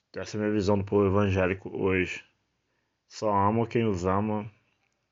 Então, 0.10 0.24
essa 0.24 0.38
é 0.38 0.40
a 0.40 0.42
minha 0.42 0.54
visão 0.54 0.78
do 0.78 0.84
povo 0.84 1.06
evangélico 1.06 1.70
hoje. 1.76 2.24
Só 3.08 3.32
amam 3.32 3.66
quem 3.66 3.86
os 3.86 4.06
ama, 4.06 4.50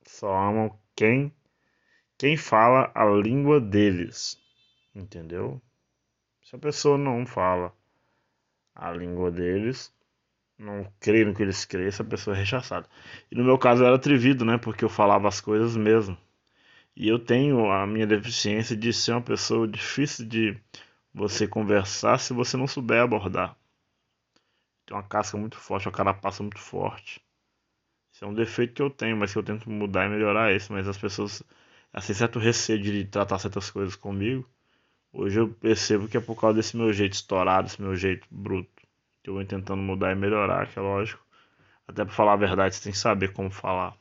só 0.04 0.34
amam 0.36 0.80
quem 0.96 1.32
quem 2.18 2.38
fala 2.38 2.92
a 2.94 3.04
língua 3.06 3.60
deles. 3.60 4.40
Entendeu? 4.94 5.62
Se 6.52 6.58
a 6.58 6.60
pessoa 6.60 6.98
não 6.98 7.26
fala 7.26 7.74
a 8.76 8.92
língua 8.92 9.32
deles, 9.32 9.90
não 10.58 10.86
crê 11.00 11.24
no 11.24 11.34
que 11.34 11.42
eles 11.42 11.64
creem, 11.64 11.88
essa 11.88 12.04
pessoa 12.04 12.36
é 12.36 12.40
rechaçada. 12.40 12.90
E 13.32 13.36
no 13.36 13.46
meu 13.46 13.58
caso 13.58 13.82
eu 13.82 13.88
era 13.88 13.96
atrevido, 13.96 14.44
né? 14.44 14.58
Porque 14.58 14.84
eu 14.84 14.90
falava 14.90 15.30
as 15.30 15.40
coisas 15.40 15.78
mesmo. 15.78 16.18
E 16.94 17.08
eu 17.08 17.18
tenho 17.18 17.72
a 17.72 17.88
minha 17.88 18.06
deficiência 18.06 18.76
de 18.76 18.92
ser 18.92 19.14
uma 19.14 19.22
pessoa 19.22 19.66
difícil 19.66 20.28
de 20.28 20.60
você 21.14 21.48
conversar 21.48 22.18
se 22.18 22.34
você 22.34 22.58
não 22.58 22.68
souber 22.68 23.02
abordar. 23.02 23.56
Tem 24.86 24.98
uma 24.98 25.04
casca 25.04 25.38
muito 25.38 25.56
forte, 25.56 25.88
uma 25.88 25.94
carapaça 25.94 26.44
muito 26.44 26.60
forte. 26.60 27.22
Isso 28.12 28.26
é 28.26 28.28
um 28.28 28.34
defeito 28.34 28.74
que 28.74 28.82
eu 28.82 28.90
tenho, 28.90 29.16
mas 29.16 29.32
que 29.32 29.40
eu 29.40 29.44
tento 29.44 29.70
mudar 29.70 30.06
e 30.06 30.10
melhorar 30.10 30.52
esse. 30.52 30.70
Mas 30.70 30.86
as 30.86 30.98
pessoas, 30.98 31.42
assim, 31.94 32.14
certo 32.14 32.40
receio 32.40 32.82
de 32.82 33.06
tratar 33.06 33.40
certas 33.40 33.72
coisas 33.72 33.96
comigo. 33.96 34.46
Hoje 35.14 35.40
eu 35.40 35.50
percebo 35.50 36.08
que 36.08 36.18
é 36.18 36.22
por 36.22 36.40
causa 36.40 36.56
desse 36.56 36.78
meu 36.78 36.94
jeito 36.94 37.14
estourado, 37.14 37.68
esse 37.68 37.82
meu 37.82 37.96
jeito 37.96 38.26
bruto. 38.32 38.70
Que 39.22 39.30
eu 39.30 39.36
vou 39.36 39.46
tentando 39.46 39.82
mudar 39.82 40.12
e 40.12 40.16
melhorar, 40.16 40.68
que 40.68 40.80
é 40.80 40.82
lógico. 40.82 41.24
Até 41.88 42.06
para 42.06 42.14
falar 42.14 42.34
a 42.34 42.38
verdade, 42.38 42.76
você 42.76 42.84
tem 42.84 42.92
que 42.92 42.98
saber 42.98 43.34
como 43.34 43.52
falar. 43.52 43.94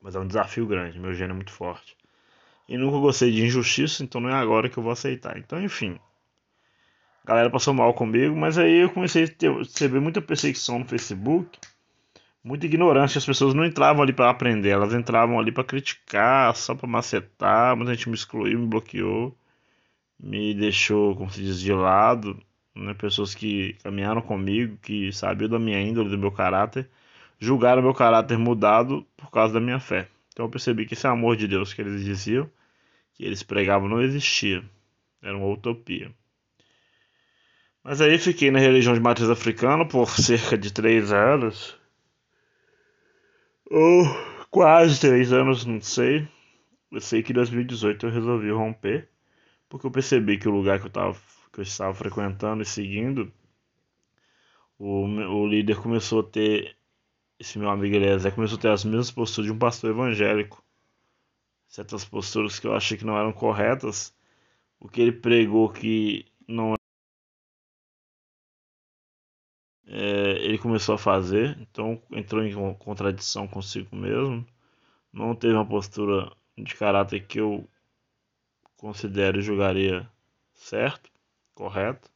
Mas 0.00 0.14
é 0.14 0.20
um 0.20 0.26
desafio 0.26 0.66
grande, 0.66 0.98
meu 0.98 1.12
gênio 1.12 1.32
é 1.32 1.34
muito 1.34 1.50
forte. 1.50 1.96
E 2.68 2.76
nunca 2.76 2.98
gostei 2.98 3.32
de 3.32 3.44
injustiça, 3.44 4.04
então 4.04 4.20
não 4.20 4.30
é 4.30 4.34
agora 4.34 4.68
que 4.68 4.78
eu 4.78 4.82
vou 4.82 4.92
aceitar. 4.92 5.36
Então, 5.36 5.60
enfim. 5.60 5.98
A 7.24 7.28
galera 7.28 7.50
passou 7.50 7.74
mal 7.74 7.92
comigo, 7.92 8.36
mas 8.36 8.56
aí 8.56 8.82
eu 8.82 8.90
comecei 8.90 9.24
a 9.24 9.28
ter, 9.28 9.52
receber 9.52 10.00
muita 10.00 10.22
perseguição 10.22 10.78
no 10.78 10.84
Facebook, 10.86 11.58
muita 12.42 12.66
ignorância. 12.66 13.18
As 13.18 13.26
pessoas 13.26 13.52
não 13.54 13.64
entravam 13.64 14.02
ali 14.02 14.12
para 14.12 14.30
aprender, 14.30 14.70
elas 14.70 14.94
entravam 14.94 15.38
ali 15.38 15.50
para 15.50 15.64
criticar, 15.64 16.54
só 16.54 16.74
para 16.74 16.88
macetar. 16.88 17.76
Muita 17.76 17.94
gente 17.94 18.08
me 18.08 18.14
excluiu, 18.14 18.58
me 18.58 18.66
bloqueou, 18.66 19.36
me 20.18 20.54
deixou, 20.54 21.16
como 21.16 21.30
se 21.30 21.42
diz, 21.42 21.60
de 21.60 21.72
lado. 21.72 22.40
Né? 22.74 22.94
Pessoas 22.94 23.34
que 23.34 23.74
caminharam 23.82 24.22
comigo, 24.22 24.76
que 24.78 25.12
sabiam 25.12 25.48
da 25.48 25.58
minha 25.58 25.80
índole, 25.80 26.10
do 26.10 26.18
meu 26.18 26.32
caráter 26.32 26.88
julgaram 27.38 27.82
meu 27.82 27.94
caráter 27.94 28.36
mudado 28.36 29.06
por 29.16 29.30
causa 29.30 29.54
da 29.54 29.60
minha 29.60 29.78
fé. 29.78 30.08
Então 30.32 30.46
eu 30.46 30.50
percebi 30.50 30.86
que 30.86 30.94
esse 30.94 31.06
amor 31.06 31.36
de 31.36 31.46
Deus 31.46 31.72
que 31.72 31.80
eles 31.80 32.04
diziam, 32.04 32.50
que 33.14 33.24
eles 33.24 33.42
pregavam, 33.42 33.88
não 33.88 34.02
existia. 34.02 34.62
Era 35.22 35.36
uma 35.36 35.48
utopia. 35.48 36.12
Mas 37.82 38.00
aí 38.00 38.18
fiquei 38.18 38.50
na 38.50 38.58
religião 38.58 38.94
de 38.94 39.00
matriz 39.00 39.30
africana 39.30 39.86
por 39.86 40.10
cerca 40.10 40.58
de 40.58 40.72
três 40.72 41.12
anos. 41.12 41.76
Ou 43.70 44.04
quase 44.50 45.00
três 45.00 45.32
anos, 45.32 45.64
não 45.64 45.80
sei. 45.80 46.26
Eu 46.90 47.00
sei 47.00 47.22
que 47.22 47.32
em 47.32 47.34
2018 47.34 48.06
eu 48.06 48.12
resolvi 48.12 48.50
romper. 48.50 49.08
Porque 49.68 49.86
eu 49.86 49.90
percebi 49.90 50.38
que 50.38 50.48
o 50.48 50.52
lugar 50.52 50.80
que 50.80 50.86
eu, 50.86 50.90
tava, 50.90 51.18
que 51.52 51.60
eu 51.60 51.62
estava 51.62 51.94
frequentando 51.94 52.62
e 52.62 52.66
seguindo, 52.66 53.32
o, 54.78 55.04
o 55.04 55.46
líder 55.46 55.80
começou 55.80 56.20
a 56.20 56.24
ter 56.24 56.78
esse 57.38 57.58
meu 57.58 57.70
amigo 57.70 57.94
Eliezer 57.94 58.34
começou 58.34 58.58
a 58.58 58.60
ter 58.60 58.70
as 58.70 58.84
mesmas 58.84 59.10
posturas 59.10 59.46
de 59.46 59.52
um 59.52 59.58
pastor 59.58 59.90
evangélico. 59.90 60.64
Certas 61.68 62.04
posturas 62.04 62.58
que 62.58 62.66
eu 62.66 62.74
achei 62.74 62.96
que 62.96 63.04
não 63.04 63.16
eram 63.16 63.32
corretas. 63.32 64.14
O 64.80 64.88
que 64.88 65.00
ele 65.00 65.12
pregou 65.12 65.70
que 65.70 66.26
não 66.46 66.74
é, 69.86 70.44
ele 70.44 70.58
começou 70.58 70.94
a 70.94 70.98
fazer, 70.98 71.56
então 71.60 72.02
entrou 72.12 72.44
em 72.44 72.74
contradição 72.74 73.46
consigo 73.46 73.94
mesmo. 73.96 74.46
Não 75.12 75.34
teve 75.34 75.54
uma 75.54 75.66
postura 75.66 76.32
de 76.56 76.74
caráter 76.74 77.26
que 77.26 77.40
eu 77.40 77.68
considero 78.78 79.38
e 79.38 79.42
julgaria 79.42 80.08
certo, 80.54 81.10
correto. 81.54 82.10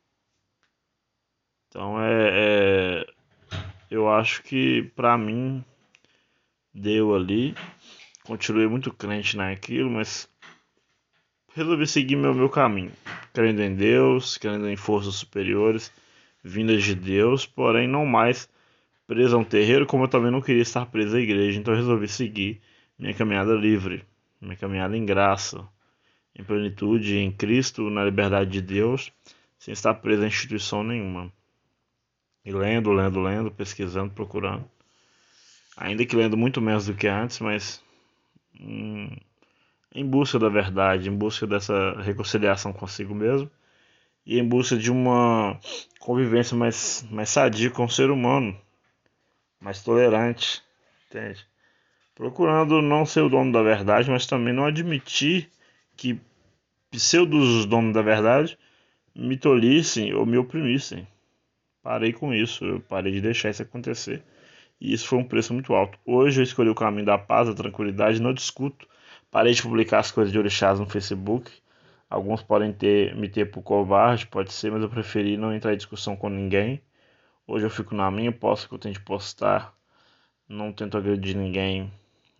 Então 1.68 2.00
é, 2.00 2.30
é 2.32 3.06
eu 3.90 4.08
acho 4.08 4.42
que 4.42 4.90
para 4.96 5.18
mim 5.18 5.62
deu 6.72 7.14
ali. 7.14 7.54
Continuei 8.24 8.66
muito 8.66 8.92
crente 8.92 9.36
naquilo, 9.36 9.90
mas 9.90 10.28
resolvi 11.54 11.86
seguir 11.86 12.16
meu, 12.16 12.32
meu 12.32 12.48
caminho, 12.48 12.92
crendo 13.32 13.60
em 13.62 13.74
Deus, 13.74 14.38
crendo 14.38 14.68
em 14.68 14.76
forças 14.76 15.16
superiores, 15.16 15.92
vindas 16.42 16.82
de 16.84 16.94
Deus, 16.94 17.44
porém 17.44 17.86
não 17.86 18.06
mais 18.06 18.48
preso 19.06 19.36
a 19.36 19.38
um 19.38 19.44
terreiro, 19.44 19.86
como 19.86 20.04
eu 20.04 20.08
também 20.08 20.30
não 20.30 20.40
queria 20.40 20.62
estar 20.62 20.86
preso 20.86 21.16
à 21.16 21.20
igreja, 21.20 21.58
então 21.58 21.74
resolvi 21.74 22.08
seguir 22.08 22.62
minha 22.98 23.12
caminhada 23.12 23.52
livre, 23.52 24.04
minha 24.40 24.56
caminhada 24.56 24.96
em 24.96 25.04
graça, 25.04 25.68
em 26.34 26.42
plenitude, 26.42 27.18
em 27.18 27.30
Cristo, 27.30 27.90
na 27.90 28.04
liberdade 28.04 28.50
de 28.50 28.62
Deus, 28.62 29.12
sem 29.58 29.72
estar 29.72 29.94
preso 29.94 30.22
a 30.22 30.26
instituição 30.26 30.82
nenhuma. 30.82 31.32
E 32.44 32.50
lendo, 32.50 32.92
lendo, 32.92 33.20
lendo, 33.20 33.50
pesquisando, 33.50 34.12
procurando. 34.12 34.64
Ainda 35.76 36.04
que 36.04 36.16
lendo 36.16 36.36
muito 36.36 36.60
menos 36.60 36.86
do 36.86 36.94
que 36.94 37.06
antes, 37.06 37.38
mas 37.40 37.82
hum, 38.60 39.14
em 39.94 40.04
busca 40.04 40.38
da 40.38 40.48
verdade, 40.48 41.08
em 41.08 41.16
busca 41.16 41.46
dessa 41.46 42.00
reconciliação 42.00 42.72
consigo 42.72 43.14
mesmo 43.14 43.50
e 44.24 44.38
em 44.38 44.46
busca 44.46 44.76
de 44.76 44.90
uma 44.90 45.58
convivência 45.98 46.56
mais, 46.56 47.06
mais 47.10 47.28
sadia 47.28 47.70
com 47.70 47.84
o 47.84 47.90
ser 47.90 48.10
humano, 48.10 48.56
mais 49.60 49.82
tolerante, 49.82 50.62
entende? 51.08 51.44
Procurando 52.14 52.80
não 52.82 53.04
ser 53.04 53.22
o 53.22 53.28
dono 53.28 53.52
da 53.52 53.62
verdade, 53.62 54.10
mas 54.10 54.26
também 54.26 54.52
não 54.52 54.64
admitir 54.64 55.50
que 55.96 56.20
pseudos 56.90 57.66
donos 57.66 57.94
da 57.94 58.02
verdade 58.02 58.58
me 59.14 59.36
tolissem 59.36 60.14
ou 60.14 60.26
me 60.26 60.38
oprimissem 60.38 61.06
parei 61.82 62.12
com 62.12 62.32
isso, 62.32 62.64
eu 62.64 62.80
parei 62.80 63.12
de 63.12 63.20
deixar 63.20 63.50
isso 63.50 63.62
acontecer. 63.62 64.22
e 64.80 64.92
isso 64.92 65.06
foi 65.08 65.18
um 65.18 65.24
preço 65.24 65.52
muito 65.54 65.74
alto. 65.74 65.98
Hoje 66.06 66.40
eu 66.40 66.44
escolhi 66.44 66.70
o 66.70 66.74
caminho 66.74 67.06
da 67.06 67.18
paz, 67.18 67.48
da 67.48 67.54
tranquilidade, 67.54 68.20
não 68.22 68.32
discuto. 68.34 68.88
Parei 69.30 69.54
de 69.54 69.62
publicar 69.62 70.00
as 70.00 70.10
coisas 70.10 70.32
de 70.32 70.38
orixás 70.38 70.80
no 70.80 70.86
Facebook. 70.88 71.50
Alguns 72.10 72.42
podem 72.42 72.72
ter 72.72 73.16
me 73.16 73.28
ter 73.28 73.50
por 73.50 73.62
covarde, 73.62 74.26
pode 74.26 74.52
ser, 74.52 74.72
mas 74.72 74.82
eu 74.82 74.88
preferi 74.90 75.36
não 75.36 75.54
entrar 75.54 75.72
em 75.74 75.76
discussão 75.76 76.16
com 76.16 76.28
ninguém. 76.28 76.82
Hoje 77.46 77.66
eu 77.66 77.70
fico 77.70 77.94
na 77.94 78.10
minha, 78.10 78.32
posto 78.32 78.68
que 78.68 78.74
eu 78.74 78.78
tenho 78.78 78.94
de 78.94 79.00
postar. 79.00 79.74
Não 80.48 80.72
tento 80.72 80.98
agredir 80.98 81.36
ninguém, 81.36 81.92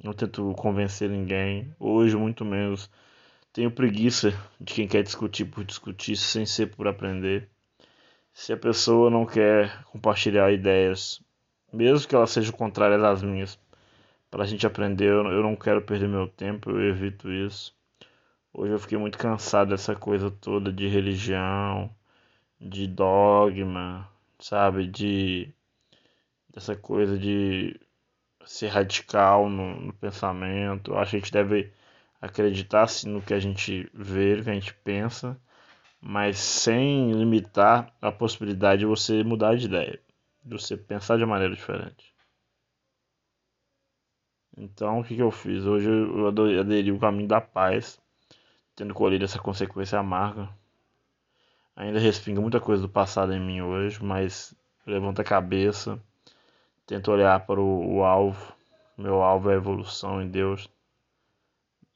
não 0.03 0.13
tento 0.13 0.53
convencer 0.57 1.09
ninguém. 1.11 1.75
Hoje, 1.81 2.17
muito 2.17 2.45
menos. 2.45 2.91
Tenho 3.53 3.71
preguiça 3.71 4.31
de 4.61 4.75
quem 4.75 4.89
quer 4.89 5.03
discutir 5.03 5.45
por 5.47 5.65
discutir 5.65 6.17
sem 6.17 6.47
ser 6.47 6.75
por 6.75 6.89
aprender. 6.89 7.49
Se 8.33 8.53
a 8.53 8.57
pessoa 8.57 9.11
não 9.11 9.27
quer 9.27 9.85
compartilhar 9.85 10.53
ideias 10.53 11.23
mesmo 11.73 12.07
que 12.07 12.15
elas 12.15 12.31
sejam 12.31 12.53
contrárias 12.53 13.03
às 13.03 13.23
minhas, 13.23 13.59
para 14.31 14.45
a 14.45 14.47
gente 14.47 14.67
aprender. 14.67 15.09
Eu 15.11 15.43
não 15.43 15.57
quero 15.57 15.83
perder 15.83 16.09
meu 16.09 16.29
tempo, 16.29 16.71
eu 16.71 16.81
evito 16.89 17.31
isso. 17.33 17.75
Hoje 18.53 18.73
eu 18.73 18.79
fiquei 18.79 18.99
muito 18.99 19.19
cansado 19.19 19.71
dessa 19.71 19.97
coisa 19.97 20.31
toda 20.31 20.73
de 20.73 20.89
religião, 20.89 21.91
de 22.61 22.87
dogma, 22.87 24.09
sabe? 24.39 24.87
De 24.87 25.53
dessa 26.53 26.77
coisa 26.77 27.19
de 27.19 27.81
ser 28.45 28.69
radical 28.69 29.49
no, 29.49 29.81
no 29.81 29.93
pensamento. 29.95 30.93
Eu 30.93 30.99
acho 30.99 31.13
que 31.13 31.17
a 31.17 31.21
gente 31.21 31.33
deve 31.33 31.73
acreditar 32.23 32.87
sim, 32.87 33.11
no 33.11 33.21
que 33.21 33.35
a 33.35 33.41
gente 33.41 33.91
vê, 33.93 34.37
no 34.37 34.45
que 34.45 34.51
a 34.51 34.55
gente 34.55 34.73
pensa, 34.73 35.39
mas 36.01 36.39
sem 36.39 37.13
limitar 37.13 37.93
a 38.01 38.11
possibilidade 38.11 38.81
de 38.81 38.87
você 38.87 39.23
mudar 39.23 39.57
de 39.57 39.67
ideia 39.67 40.01
de 40.45 40.59
você 40.59 40.77
pensar 40.77 41.17
de 41.17 41.25
maneira 41.25 41.55
diferente. 41.55 42.13
Então, 44.57 45.01
o 45.01 45.05
que, 45.05 45.15
que 45.15 45.23
eu 45.23 45.31
fiz? 45.31 45.65
Hoje 45.65 45.89
eu 45.89 46.27
aderi 46.27 46.93
o 46.93 46.99
caminho 46.99 47.29
da 47.29 47.41
paz, 47.41 48.01
tendo 48.77 48.93
colhido 48.93 49.25
essa 49.25 49.39
consequência 49.39 49.99
amarga. 49.99 50.49
Ainda 51.75 51.99
respinga 51.99 52.41
muita 52.41 52.61
coisa 52.61 52.83
do 52.83 52.89
passado 52.89 53.33
em 53.33 53.41
mim 53.41 53.63
hoje, 53.63 54.03
mas 54.05 54.55
levanta 54.87 55.23
a 55.23 55.25
cabeça, 55.25 55.99
tento 56.87 57.11
olhar 57.11 57.47
para 57.47 57.61
o, 57.61 57.97
o 57.97 58.05
alvo. 58.05 58.55
Meu 58.99 59.23
alvo 59.23 59.51
é 59.51 59.55
a 59.55 59.57
evolução 59.57 60.21
em 60.21 60.29
Deus. 60.29 60.69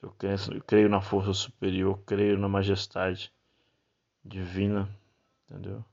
Eu 0.03 0.11
creio, 0.11 0.37
eu 0.53 0.63
creio 0.63 0.89
na 0.89 1.01
força 1.01 1.33
superior, 1.33 1.99
creio 2.07 2.39
na 2.39 2.49
majestade 2.49 3.33
divina, 4.25 4.89
entendeu? 5.45 5.85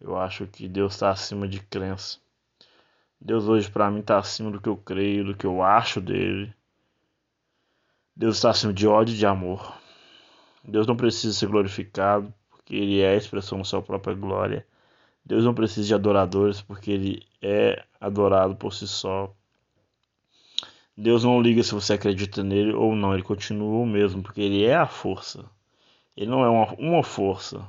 Eu 0.00 0.16
acho 0.18 0.46
que 0.46 0.68
Deus 0.68 0.94
está 0.94 1.10
acima 1.10 1.46
de 1.46 1.60
crença. 1.60 2.18
Deus 3.20 3.46
hoje 3.46 3.70
para 3.70 3.90
mim 3.90 4.00
está 4.00 4.18
acima 4.18 4.50
do 4.50 4.60
que 4.60 4.68
eu 4.68 4.76
creio, 4.76 5.24
do 5.24 5.36
que 5.36 5.46
eu 5.46 5.62
acho 5.62 6.00
dele. 6.00 6.54
Deus 8.16 8.36
está 8.36 8.50
acima 8.50 8.72
de 8.72 8.86
ódio 8.86 9.14
e 9.14 9.18
de 9.18 9.26
amor. 9.26 9.78
Deus 10.64 10.86
não 10.86 10.96
precisa 10.96 11.34
ser 11.34 11.48
glorificado, 11.48 12.32
porque 12.48 12.74
ele 12.74 13.00
é 13.00 13.10
a 13.10 13.16
expressão 13.16 13.58
da 13.58 13.64
sua 13.64 13.82
própria 13.82 14.14
glória. 14.14 14.66
Deus 15.24 15.44
não 15.44 15.54
precisa 15.54 15.86
de 15.86 15.94
adoradores, 15.94 16.62
porque 16.62 16.90
ele 16.90 17.26
é 17.42 17.84
adorado 18.00 18.56
por 18.56 18.72
si 18.72 18.88
só. 18.88 19.34
Deus 21.00 21.24
não 21.24 21.40
liga 21.40 21.62
se 21.62 21.72
você 21.72 21.94
acredita 21.94 22.44
nele 22.44 22.74
ou 22.74 22.94
não, 22.94 23.14
ele 23.14 23.22
continua 23.22 23.82
o 23.82 23.86
mesmo, 23.86 24.22
porque 24.22 24.42
ele 24.42 24.64
é 24.66 24.76
a 24.76 24.86
força. 24.86 25.50
Ele 26.14 26.30
não 26.30 26.44
é 26.44 26.48
uma, 26.50 26.74
uma 26.74 27.02
força, 27.02 27.66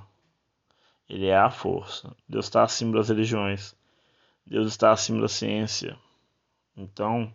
ele 1.08 1.28
é 1.28 1.38
a 1.38 1.50
força. 1.50 2.14
Deus 2.28 2.48
está 2.48 2.62
acima 2.62 2.98
das 2.98 3.08
religiões. 3.08 3.74
Deus 4.46 4.68
está 4.68 4.92
acima 4.92 5.22
da 5.22 5.30
ciência. 5.30 5.98
Então, 6.76 7.32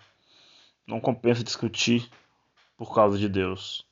não 0.86 1.00
compensa 1.00 1.42
discutir 1.42 2.06
por 2.76 2.94
causa 2.94 3.16
de 3.16 3.26
Deus. 3.26 3.86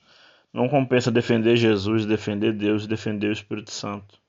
Não 0.53 0.69
compensa 0.69 1.11
defender 1.11 1.57
Jesus, 1.57 2.05
defender 2.05 2.53
Deus 2.53 2.85
e 2.85 2.89
defender 2.89 3.29
o 3.29 3.33
Espírito 3.33 3.71
Santo. 3.71 4.21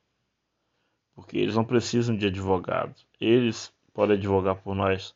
Porque 1.14 1.38
eles 1.38 1.56
não 1.56 1.66
precisam 1.66 2.16
de 2.16 2.28
advogado. 2.28 2.96
Eles 3.20 3.70
podem 3.94 4.16
advogar 4.16 4.56
por 4.56 4.74
nós. 4.74 5.14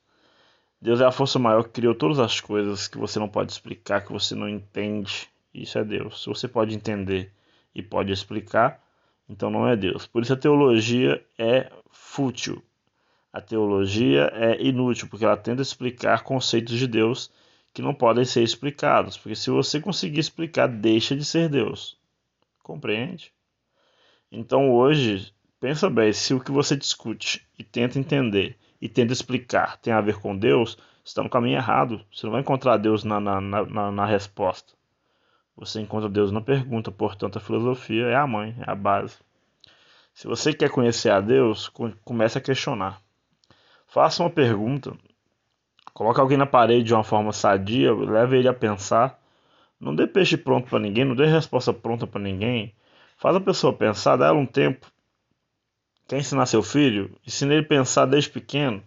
Deus 0.81 1.01
é 1.01 1.05
a 1.05 1.11
força 1.11 1.37
maior 1.37 1.63
que 1.63 1.71
criou 1.71 1.93
todas 1.93 2.19
as 2.19 2.39
coisas 2.39 2.87
que 2.87 2.97
você 2.97 3.19
não 3.19 3.27
pode 3.27 3.51
explicar, 3.51 4.01
que 4.01 4.13
você 4.13 4.33
não 4.33 4.47
entende. 4.47 5.29
Isso 5.53 5.77
é 5.77 5.83
Deus. 5.83 6.23
Se 6.23 6.29
você 6.29 6.47
pode 6.47 6.73
entender 6.73 7.31
e 7.75 7.83
pode 7.83 8.13
explicar, 8.13 8.81
então 9.27 9.49
não 9.49 9.67
é 9.67 9.75
Deus. 9.75 10.07
Por 10.07 10.23
isso 10.23 10.33
a 10.33 10.37
teologia 10.37 11.21
é 11.37 11.69
fútil. 11.91 12.63
A 13.31 13.41
teologia 13.41 14.31
é 14.33 14.61
inútil, 14.61 15.07
porque 15.09 15.25
ela 15.25 15.37
tenta 15.37 15.61
explicar 15.61 16.23
conceitos 16.23 16.77
de 16.77 16.87
Deus 16.87 17.29
que 17.73 17.81
não 17.81 17.93
podem 17.93 18.23
ser 18.23 18.41
explicados. 18.41 19.17
Porque 19.17 19.35
se 19.35 19.49
você 19.49 19.81
conseguir 19.81 20.19
explicar, 20.19 20.67
deixa 20.67 21.15
de 21.15 21.25
ser 21.25 21.49
Deus. 21.49 21.97
Compreende? 22.63 23.33
Então 24.31 24.71
hoje, 24.71 25.33
pensa 25.59 25.89
bem, 25.89 26.13
se 26.13 26.33
o 26.33 26.39
que 26.39 26.51
você 26.51 26.75
discute 26.77 27.45
e 27.57 27.63
tenta 27.63 27.99
entender 27.99 28.57
e 28.81 28.87
tenta 28.87 29.13
explicar 29.13 29.77
tem 29.77 29.93
a 29.93 30.01
ver 30.01 30.19
com 30.19 30.37
Deus, 30.37 30.77
está 31.03 31.23
no 31.23 31.29
caminho 31.29 31.57
errado. 31.57 32.01
Você 32.11 32.25
não 32.25 32.31
vai 32.31 32.41
encontrar 32.41 32.77
Deus 32.77 33.03
na, 33.03 33.19
na, 33.19 33.41
na, 33.41 33.91
na 33.91 34.05
resposta. 34.05 34.73
Você 35.55 35.81
encontra 35.81 36.07
Deus 36.07 36.31
na 36.31 36.39
pergunta, 36.39 36.89
portanto, 36.89 37.37
a 37.37 37.41
filosofia 37.41 38.05
é 38.05 38.15
a 38.15 38.25
mãe, 38.25 38.55
é 38.65 38.71
a 38.71 38.75
base. 38.75 39.17
Se 40.13 40.27
você 40.27 40.53
quer 40.53 40.69
conhecer 40.69 41.09
a 41.09 41.19
Deus, 41.19 41.69
comece 42.03 42.37
a 42.37 42.41
questionar. 42.41 43.01
Faça 43.87 44.23
uma 44.23 44.29
pergunta. 44.29 44.93
Coloque 45.93 46.19
alguém 46.19 46.37
na 46.37 46.45
parede 46.45 46.83
de 46.83 46.93
uma 46.93 47.03
forma 47.03 47.33
sadia, 47.33 47.93
leve 47.93 48.37
ele 48.37 48.47
a 48.47 48.53
pensar. 48.53 49.19
Não 49.79 49.95
dê 49.95 50.07
peixe 50.07 50.37
pronto 50.37 50.69
para 50.69 50.79
ninguém, 50.79 51.03
não 51.03 51.15
dê 51.15 51.25
resposta 51.25 51.73
pronta 51.73 52.05
para 52.05 52.21
ninguém. 52.21 52.73
Faz 53.17 53.35
a 53.35 53.41
pessoa 53.41 53.73
pensar, 53.73 54.15
dá 54.15 54.27
ela 54.27 54.37
um 54.37 54.45
tempo. 54.45 54.87
Quer 56.09 56.17
ensinar 56.17 56.47
seu 56.47 56.63
filho? 56.63 57.15
Ensine 57.25 57.53
ele 57.53 57.65
a 57.65 57.69
pensar 57.69 58.07
desde 58.07 58.31
pequeno. 58.31 58.83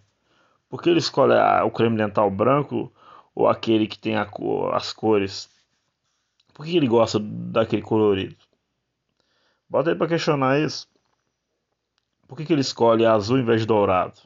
Por 0.69 0.81
que 0.81 0.89
ele 0.89 0.99
escolhe 0.99 1.33
o 1.63 1.71
creme 1.71 1.95
dental 1.95 2.29
branco 2.29 2.91
ou 3.33 3.47
aquele 3.47 3.87
que 3.87 3.97
tem 3.97 4.17
as 4.17 4.91
cores? 4.91 5.49
Por 6.53 6.65
que 6.65 6.75
ele 6.75 6.85
gosta 6.85 7.19
daquele 7.21 7.81
colorido? 7.81 8.35
Bota 9.69 9.91
aí 9.91 9.95
para 9.95 10.09
questionar 10.09 10.59
isso. 10.59 10.85
Por 12.27 12.37
que, 12.37 12.43
que 12.43 12.51
ele 12.51 12.59
escolhe 12.59 13.05
azul 13.05 13.39
em 13.39 13.45
vez 13.45 13.61
de 13.61 13.67
dourado? 13.67 14.19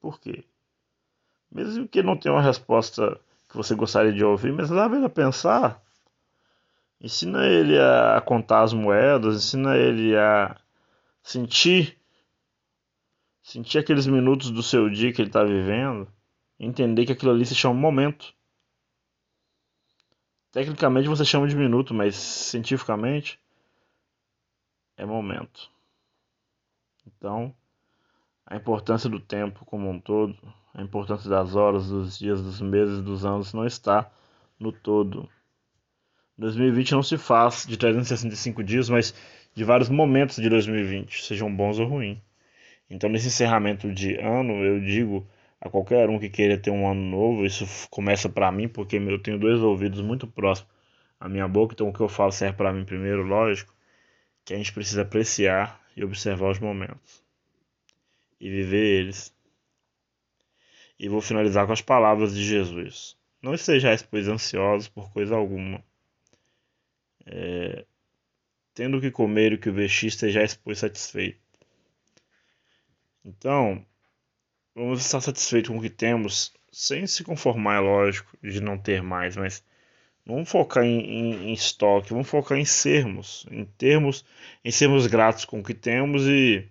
Por 0.00 0.20
quê? 0.20 0.44
Mesmo 1.50 1.88
que 1.88 2.00
não 2.00 2.16
tenha 2.16 2.32
uma 2.32 2.42
resposta 2.42 3.20
que 3.50 3.56
você 3.56 3.74
gostaria 3.74 4.12
de 4.12 4.24
ouvir, 4.24 4.52
mas 4.52 4.70
leva 4.70 4.94
ele 4.94 5.06
a 5.06 5.10
pensar. 5.10 5.82
Ensina 7.00 7.44
ele 7.44 7.76
a 7.76 8.22
contar 8.24 8.62
as 8.62 8.72
moedas, 8.72 9.34
ensina 9.34 9.76
ele 9.76 10.16
a 10.16 10.61
sentir 11.22 11.98
sentir 13.42 13.78
aqueles 13.78 14.06
minutos 14.06 14.50
do 14.50 14.62
seu 14.62 14.88
dia 14.88 15.12
que 15.12 15.20
ele 15.20 15.28
está 15.28 15.42
vivendo, 15.42 16.08
entender 16.58 17.04
que 17.04 17.12
aquilo 17.12 17.32
ali 17.32 17.44
se 17.44 17.54
chama 17.54 17.74
momento. 17.74 18.34
Tecnicamente 20.52 21.08
você 21.08 21.24
chama 21.24 21.48
de 21.48 21.56
minuto, 21.56 21.92
mas 21.92 22.14
cientificamente 22.14 23.40
é 24.96 25.04
momento. 25.04 25.70
Então, 27.06 27.54
a 28.46 28.56
importância 28.56 29.08
do 29.08 29.18
tempo 29.18 29.64
como 29.64 29.90
um 29.90 29.98
todo, 29.98 30.36
a 30.74 30.82
importância 30.82 31.28
das 31.28 31.56
horas, 31.56 31.88
dos 31.88 32.18
dias, 32.18 32.42
dos 32.42 32.60
meses, 32.60 33.02
dos 33.02 33.24
anos 33.24 33.52
não 33.52 33.66
está 33.66 34.10
no 34.58 34.72
todo. 34.72 35.28
2020 36.38 36.92
não 36.92 37.02
se 37.02 37.16
faz 37.16 37.66
de 37.66 37.76
365 37.76 38.62
dias, 38.62 38.88
mas 38.88 39.14
de 39.54 39.64
vários 39.64 39.88
momentos 39.88 40.36
de 40.36 40.48
2020, 40.48 41.22
sejam 41.24 41.54
bons 41.54 41.78
ou 41.78 41.86
ruins. 41.86 42.18
Então, 42.90 43.08
nesse 43.08 43.28
encerramento 43.28 43.92
de 43.92 44.16
ano, 44.16 44.64
eu 44.64 44.80
digo 44.80 45.26
a 45.60 45.68
qualquer 45.68 46.08
um 46.10 46.18
que 46.18 46.28
queira 46.28 46.58
ter 46.58 46.70
um 46.70 46.88
ano 46.88 47.00
novo, 47.00 47.46
isso 47.46 47.66
começa 47.90 48.28
para 48.28 48.50
mim, 48.50 48.68
porque 48.68 48.96
eu 48.96 49.18
tenho 49.18 49.38
dois 49.38 49.60
ouvidos 49.60 50.00
muito 50.00 50.26
próximos 50.26 50.70
à 51.20 51.28
minha 51.28 51.46
boca, 51.46 51.74
então 51.74 51.88
o 51.88 51.92
que 51.92 52.00
eu 52.00 52.08
falo 52.08 52.32
serve 52.32 52.56
para 52.56 52.72
mim 52.72 52.84
primeiro, 52.84 53.22
lógico, 53.22 53.72
que 54.44 54.54
a 54.54 54.56
gente 54.56 54.72
precisa 54.72 55.02
apreciar 55.02 55.80
e 55.96 56.04
observar 56.04 56.50
os 56.50 56.58
momentos 56.58 57.22
e 58.42 58.50
viver 58.50 58.84
eles. 58.84 59.32
E 60.98 61.08
vou 61.08 61.20
finalizar 61.20 61.64
com 61.64 61.72
as 61.72 61.80
palavras 61.80 62.34
de 62.34 62.44
Jesus. 62.44 63.16
Não 63.40 63.54
estejais, 63.54 64.02
pois, 64.02 64.26
ansiosos 64.26 64.88
por 64.88 65.12
coisa 65.12 65.36
alguma. 65.36 65.82
É, 67.24 67.84
tendo 68.74 68.98
o 68.98 69.00
que 69.00 69.10
comer 69.10 69.52
o 69.52 69.58
que 69.58 69.70
vestir, 69.70 70.08
estejais, 70.08 70.54
pois, 70.54 70.78
satisfeito. 70.78 71.40
Então, 73.24 73.84
vamos 74.74 75.00
estar 75.04 75.20
satisfeitos 75.20 75.70
com 75.70 75.78
o 75.78 75.82
que 75.82 75.90
temos, 75.90 76.52
sem 76.72 77.06
se 77.06 77.22
conformar, 77.22 77.76
é 77.76 77.80
lógico, 77.80 78.36
de 78.42 78.60
não 78.60 78.78
ter 78.78 79.02
mais, 79.02 79.36
mas 79.36 79.64
vamos 80.26 80.50
focar 80.50 80.84
em, 80.84 81.00
em, 81.00 81.48
em, 81.48 81.52
estoque, 81.52 82.10
vamos 82.10 82.28
focar 82.28 82.58
em 82.58 82.64
sermos, 82.64 83.46
em 83.50 83.64
termos, 83.64 84.24
em 84.64 84.70
sermos 84.70 85.06
gratos 85.06 85.44
com 85.44 85.60
o 85.60 85.62
que 85.62 85.74
temos 85.74 86.26
e 86.26 86.68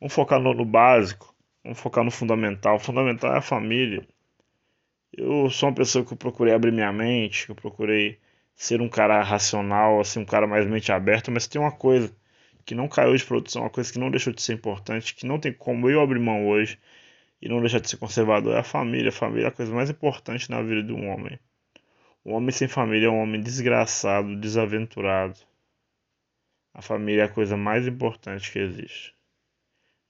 vamos 0.00 0.14
focar 0.14 0.40
no, 0.40 0.52
no 0.54 0.64
básico. 0.64 1.34
Vamos 1.62 1.80
focar 1.80 2.02
no 2.02 2.10
fundamental. 2.10 2.76
O 2.76 2.80
fundamental 2.80 3.34
é 3.34 3.38
a 3.38 3.42
família. 3.42 4.06
Eu 5.12 5.50
sou 5.50 5.68
uma 5.68 5.74
pessoa 5.74 6.04
que 6.04 6.12
eu 6.12 6.16
procurei 6.16 6.54
abrir 6.54 6.72
minha 6.72 6.92
mente, 6.92 7.46
que 7.46 7.52
eu 7.52 7.56
procurei 7.56 8.18
ser 8.58 8.82
um 8.82 8.88
cara 8.88 9.22
racional, 9.22 10.00
assim, 10.00 10.18
um 10.20 10.24
cara 10.24 10.44
mais 10.46 10.66
mente 10.66 10.90
aberta, 10.90 11.30
mas 11.30 11.46
tem 11.46 11.60
uma 11.60 11.70
coisa 11.70 12.12
que 12.66 12.74
não 12.74 12.88
caiu 12.88 13.16
de 13.16 13.24
produção, 13.24 13.62
uma 13.62 13.70
coisa 13.70 13.92
que 13.92 14.00
não 14.00 14.10
deixou 14.10 14.32
de 14.32 14.42
ser 14.42 14.54
importante, 14.54 15.14
que 15.14 15.24
não 15.26 15.38
tem 15.38 15.52
como 15.52 15.88
eu 15.88 16.00
abrir 16.00 16.18
mão 16.18 16.48
hoje 16.48 16.78
e 17.40 17.48
não 17.48 17.60
deixar 17.60 17.78
de 17.80 17.88
ser 17.88 17.98
conservador, 17.98 18.56
é 18.56 18.58
a 18.58 18.64
família. 18.64 19.10
A 19.10 19.12
família 19.12 19.46
é 19.46 19.48
a 19.48 19.52
coisa 19.52 19.72
mais 19.72 19.88
importante 19.90 20.50
na 20.50 20.60
vida 20.60 20.82
de 20.82 20.92
um 20.92 21.08
homem. 21.08 21.38
Um 22.24 22.34
homem 22.34 22.50
sem 22.50 22.66
família 22.66 23.06
é 23.06 23.10
um 23.10 23.22
homem 23.22 23.40
desgraçado, 23.40 24.36
desaventurado. 24.40 25.38
A 26.74 26.82
família 26.82 27.22
é 27.22 27.24
a 27.26 27.32
coisa 27.32 27.56
mais 27.56 27.86
importante 27.86 28.50
que 28.50 28.58
existe. 28.58 29.14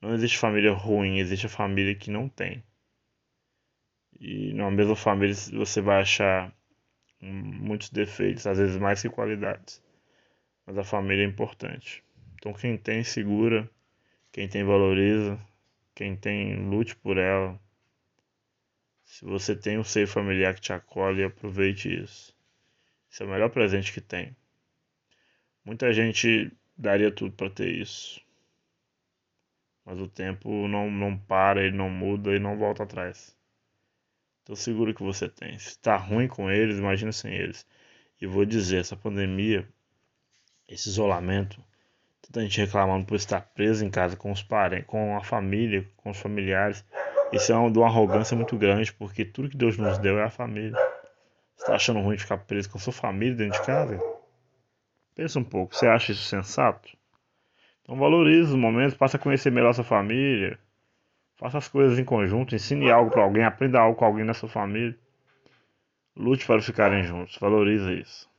Não 0.01 0.13
existe 0.15 0.39
família 0.39 0.73
ruim, 0.73 1.19
existe 1.19 1.45
a 1.45 1.49
família 1.49 1.93
que 1.93 2.09
não 2.09 2.27
tem. 2.27 2.63
E 4.19 4.53
na 4.53 4.71
mesma 4.71 4.95
família 4.95 5.35
você 5.53 5.81
vai 5.81 6.01
achar 6.01 6.51
muitos 7.21 7.89
defeitos, 7.89 8.47
às 8.47 8.57
vezes 8.57 8.77
mais 8.77 9.01
que 9.01 9.09
qualidades. 9.09 9.81
Mas 10.65 10.77
a 10.77 10.83
família 10.83 11.23
é 11.23 11.27
importante. 11.27 12.03
Então 12.35 12.53
quem 12.53 12.77
tem 12.77 13.03
segura, 13.03 13.69
quem 14.31 14.47
tem 14.47 14.63
valoriza, 14.63 15.39
quem 15.93 16.15
tem 16.15 16.55
lute 16.69 16.95
por 16.95 17.17
ela. 17.17 17.59
Se 19.03 19.25
você 19.25 19.55
tem 19.55 19.77
um 19.77 19.83
seio 19.83 20.07
familiar 20.07 20.53
que 20.53 20.61
te 20.61 20.71
acolhe, 20.71 21.23
aproveite 21.23 22.03
isso. 22.03 22.35
Esse 23.11 23.23
é 23.23 23.25
o 23.25 23.29
melhor 23.29 23.49
presente 23.49 23.91
que 23.91 23.99
tem. 23.99 24.35
Muita 25.65 25.91
gente 25.91 26.51
daria 26.77 27.11
tudo 27.11 27.35
para 27.35 27.49
ter 27.49 27.69
isso. 27.69 28.21
Mas 29.83 29.99
o 29.99 30.07
tempo 30.07 30.67
não, 30.67 30.89
não 30.89 31.17
para, 31.17 31.63
ele 31.63 31.75
não 31.75 31.89
muda 31.89 32.35
e 32.35 32.39
não 32.39 32.57
volta 32.57 32.83
atrás. 32.83 33.35
Então 34.49 34.55
seguro 34.55 34.95
que 34.95 35.03
você 35.03 35.29
tem. 35.29 35.59
Se 35.59 35.69
está 35.69 35.95
ruim 35.95 36.27
com 36.27 36.49
eles, 36.49 36.79
imagina 36.79 37.11
sem 37.11 37.31
eles. 37.31 37.67
E 38.19 38.25
vou 38.25 38.43
dizer, 38.45 38.79
essa 38.79 38.95
pandemia, 38.95 39.69
esse 40.67 40.89
isolamento, 40.89 41.63
tanta 42.19 42.41
gente 42.41 42.59
reclamando 42.59 43.05
por 43.05 43.13
estar 43.13 43.41
preso 43.41 43.85
em 43.85 43.91
casa 43.91 44.17
com 44.17 44.31
os 44.31 44.41
parentes, 44.41 44.87
com 44.87 45.15
a 45.15 45.23
família, 45.23 45.87
com 45.97 46.09
os 46.09 46.17
familiares. 46.17 46.83
Isso 47.31 47.51
é 47.51 47.55
uma, 47.55 47.69
uma 47.69 47.85
arrogância 47.85 48.35
muito 48.35 48.57
grande, 48.57 48.91
porque 48.91 49.23
tudo 49.23 49.49
que 49.49 49.55
Deus 49.55 49.77
nos 49.77 49.99
deu 49.99 50.17
é 50.17 50.23
a 50.23 50.31
família. 50.31 50.75
Você 51.55 51.65
está 51.65 51.75
achando 51.75 51.99
ruim 51.99 52.17
ficar 52.17 52.39
preso 52.39 52.71
com 52.71 52.79
a 52.79 52.81
sua 52.81 52.91
família 52.93 53.35
dentro 53.35 53.59
de 53.59 53.67
casa? 53.67 53.99
Pensa 55.13 55.37
um 55.37 55.43
pouco, 55.43 55.75
você 55.75 55.85
acha 55.85 56.11
isso 56.11 56.23
sensato? 56.23 56.89
Então 57.83 57.95
valorize 57.99 58.49
os 58.49 58.55
momentos, 58.55 58.97
passe 58.97 59.15
a 59.15 59.19
conhecer 59.19 59.51
melhor 59.51 59.69
a 59.69 59.73
sua 59.73 59.83
família. 59.83 60.57
Faça 61.39 61.57
as 61.57 61.69
coisas 61.69 61.97
em 61.97 62.03
conjunto, 62.03 62.53
ensine 62.53 62.91
algo 62.91 63.09
para 63.09 63.23
alguém, 63.23 63.45
aprenda 63.45 63.79
algo 63.79 63.97
com 63.97 64.03
alguém 64.03 64.25
na 64.25 64.33
sua 64.33 64.49
família. 64.49 64.93
Lute 66.13 66.45
para 66.45 66.61
ficarem 66.61 67.01
juntos, 67.01 67.37
valorize 67.37 67.93
isso. 67.93 68.29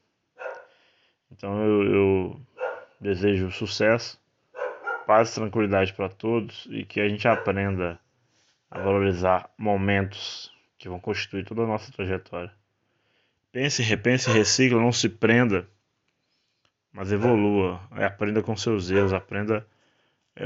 Então 1.33 1.65
eu, 1.65 1.95
eu 1.95 2.41
desejo 3.01 3.51
sucesso, 3.51 4.21
paz 5.07 5.31
e 5.31 5.35
tranquilidade 5.37 5.95
para 5.95 6.11
todos 6.11 6.69
e 6.71 6.85
que 6.85 7.01
a 7.01 7.09
gente 7.09 7.27
aprenda 7.27 7.99
a 8.71 8.79
valorizar 8.81 9.49
momentos 9.57 10.53
que 10.77 10.87
vão 10.87 11.01
constituir 11.01 11.47
toda 11.47 11.63
a 11.63 11.67
nossa 11.67 11.91
trajetória. 11.91 12.53
Pense, 13.51 13.83
repense, 13.83 14.31
recicla, 14.31 14.79
não 14.79 14.93
se 14.93 15.09
prenda, 15.09 15.67
mas 16.93 17.11
evolua, 17.11 17.81
aprenda 17.93 18.43
com 18.43 18.55
seus 18.55 18.91
erros, 18.91 19.15
aprenda 19.15 19.67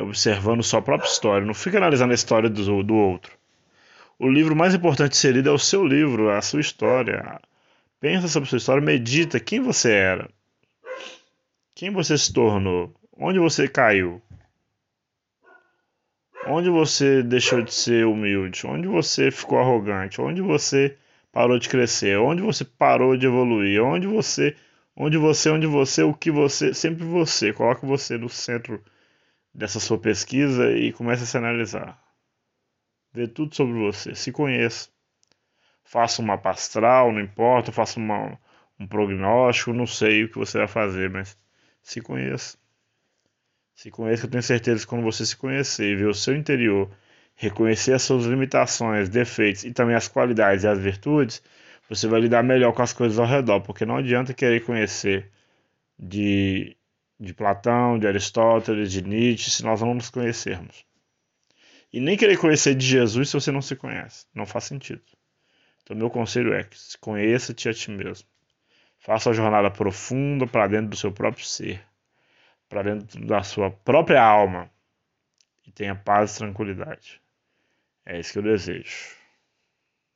observando 0.01 0.63
sua 0.63 0.83
própria 0.83 1.09
história, 1.09 1.47
não 1.47 1.55
fica 1.55 1.79
analisando 1.79 2.13
a 2.13 2.15
história 2.15 2.49
do, 2.51 2.83
do 2.83 2.95
outro. 2.95 3.33
O 4.19 4.29
livro 4.29 4.55
mais 4.55 4.75
importante 4.75 5.13
de 5.13 5.17
ser 5.17 5.33
lido 5.35 5.49
é 5.49 5.53
o 5.53 5.59
seu 5.59 5.85
livro, 5.85 6.31
a 6.31 6.41
sua 6.41 6.61
história. 6.61 7.41
Pensa 8.01 8.29
sobre 8.29 8.49
sua 8.49 8.59
história, 8.59 8.83
medita 8.83 9.41
quem 9.41 9.61
você 9.61 9.93
era, 9.93 10.29
quem 11.75 11.91
você 11.91 12.17
se 12.17 12.33
tornou? 12.33 12.95
Onde 13.17 13.41
você 13.41 13.67
caiu? 13.67 14.23
Onde 16.47 16.71
você 16.71 17.23
deixou 17.23 17.63
de 17.63 17.75
ser 17.75 18.07
humilde? 18.07 18.67
Onde 18.67 18.87
você 18.87 19.31
ficou 19.31 19.59
arrogante? 19.59 20.21
Onde 20.21 20.41
você 20.41 20.97
parou 21.33 21.59
de 21.59 21.69
crescer? 21.69 22.19
Onde 22.19 22.43
você 22.43 22.65
parou 22.65 23.17
de 23.17 23.27
evoluir? 23.27 23.83
Onde 23.83 24.07
você, 24.07 24.55
onde 24.97 25.17
você, 25.17 25.51
onde 25.51 25.67
você, 25.67 26.03
o 26.03 26.15
que 26.15 26.31
você, 26.31 26.73
sempre 26.73 27.05
você. 27.05 27.53
Coloque 27.53 27.85
você 27.85 28.17
no 28.17 28.29
centro 28.29 28.81
dessa 29.55 29.79
sua 29.79 29.99
pesquisa 29.99 30.73
e 30.73 30.93
comece 30.93 31.23
a 31.23 31.27
se 31.27 31.37
analisar. 31.37 32.03
Vê 33.13 33.29
tudo 33.29 33.55
sobre 33.55 33.75
você, 33.75 34.15
se 34.15 34.33
conheça. 34.33 34.89
Faça 35.85 36.21
uma 36.21 36.37
pastral, 36.37 37.13
não 37.13 37.21
importa, 37.21 37.71
faça 37.71 38.01
uma, 38.01 38.39
um 38.81 38.87
prognóstico, 38.87 39.73
não 39.73 39.87
sei 39.87 40.25
o 40.25 40.29
que 40.29 40.39
você 40.39 40.59
vai 40.59 40.67
fazer, 40.67 41.11
mas 41.11 41.39
se 41.83 42.01
conheça. 42.01 42.59
Se 43.75 43.91
conheça, 43.91 44.27
eu 44.27 44.31
tenho 44.31 44.43
certeza 44.43 44.81
que 44.81 44.87
quando 44.87 45.03
você 45.03 45.25
se 45.27 45.37
conhecer 45.37 45.93
e 45.93 45.97
ver 45.97 46.07
o 46.07 46.15
seu 46.15 46.35
interior, 46.35 46.91
reconhecer 47.37 47.93
as 47.93 48.03
suas 48.03 48.25
limitações, 48.25 49.09
defeitos 49.09 49.65
e 49.65 49.73
também 49.73 49.95
as 49.95 50.09
qualidades 50.09 50.65
e 50.65 50.69
as 50.69 50.79
virtudes, 50.79 51.43
você 51.89 52.09
vai 52.09 52.21
lidar 52.21 52.43
melhor 52.43 52.73
com 52.73 52.83
as 52.83 52.93
coisas 52.93 53.19
ao 53.19 53.27
redor, 53.27 53.61
porque 53.61 53.85
não 53.85 53.97
adianta 53.97 54.33
querer 54.33 54.65
conhecer 54.65 55.31
de, 55.99 56.77
de 57.19 57.33
Platão, 57.33 57.99
de 57.99 58.07
Aristóteles, 58.07 58.91
de 58.91 59.03
Nietzsche, 59.03 59.51
se 59.51 59.65
nós 59.65 59.81
não 59.81 59.95
nos 59.95 60.11
conhecermos. 60.11 60.85
E 61.93 62.01
nem 62.01 62.17
querer 62.17 62.37
conhecer 62.39 62.75
de 62.75 62.87
Jesus 62.87 63.29
se 63.29 63.35
você 63.35 63.53
não 63.53 63.63
se 63.63 63.77
conhece. 63.77 64.27
Não 64.35 64.45
faz 64.45 64.65
sentido. 64.65 65.03
Então, 65.83 65.97
meu 65.97 66.11
conselho 66.11 66.53
é 66.53 66.65
que 66.65 66.79
se 66.79 66.99
conheça-te 66.99 67.69
a 67.69 67.75
ti 67.75 67.91
mesmo. 67.91 68.27
Faça 68.99 69.31
a 69.31 69.33
jornada 69.33 69.71
profunda 69.71 70.47
para 70.47 70.67
dentro 70.67 70.89
do 70.89 70.97
seu 70.97 71.13
próprio 71.13 71.45
ser, 71.45 71.85
para 72.69 72.83
dentro 72.83 73.25
da 73.27 73.43
sua 73.43 73.71
própria 73.71 74.23
alma 74.23 74.71
e 75.67 75.71
tenha 75.71 75.95
paz 75.95 76.35
e 76.35 76.39
tranquilidade. 76.39 77.21
É 78.05 78.19
isso 78.19 78.33
que 78.33 78.39
eu 78.39 78.43
desejo. 78.43 79.24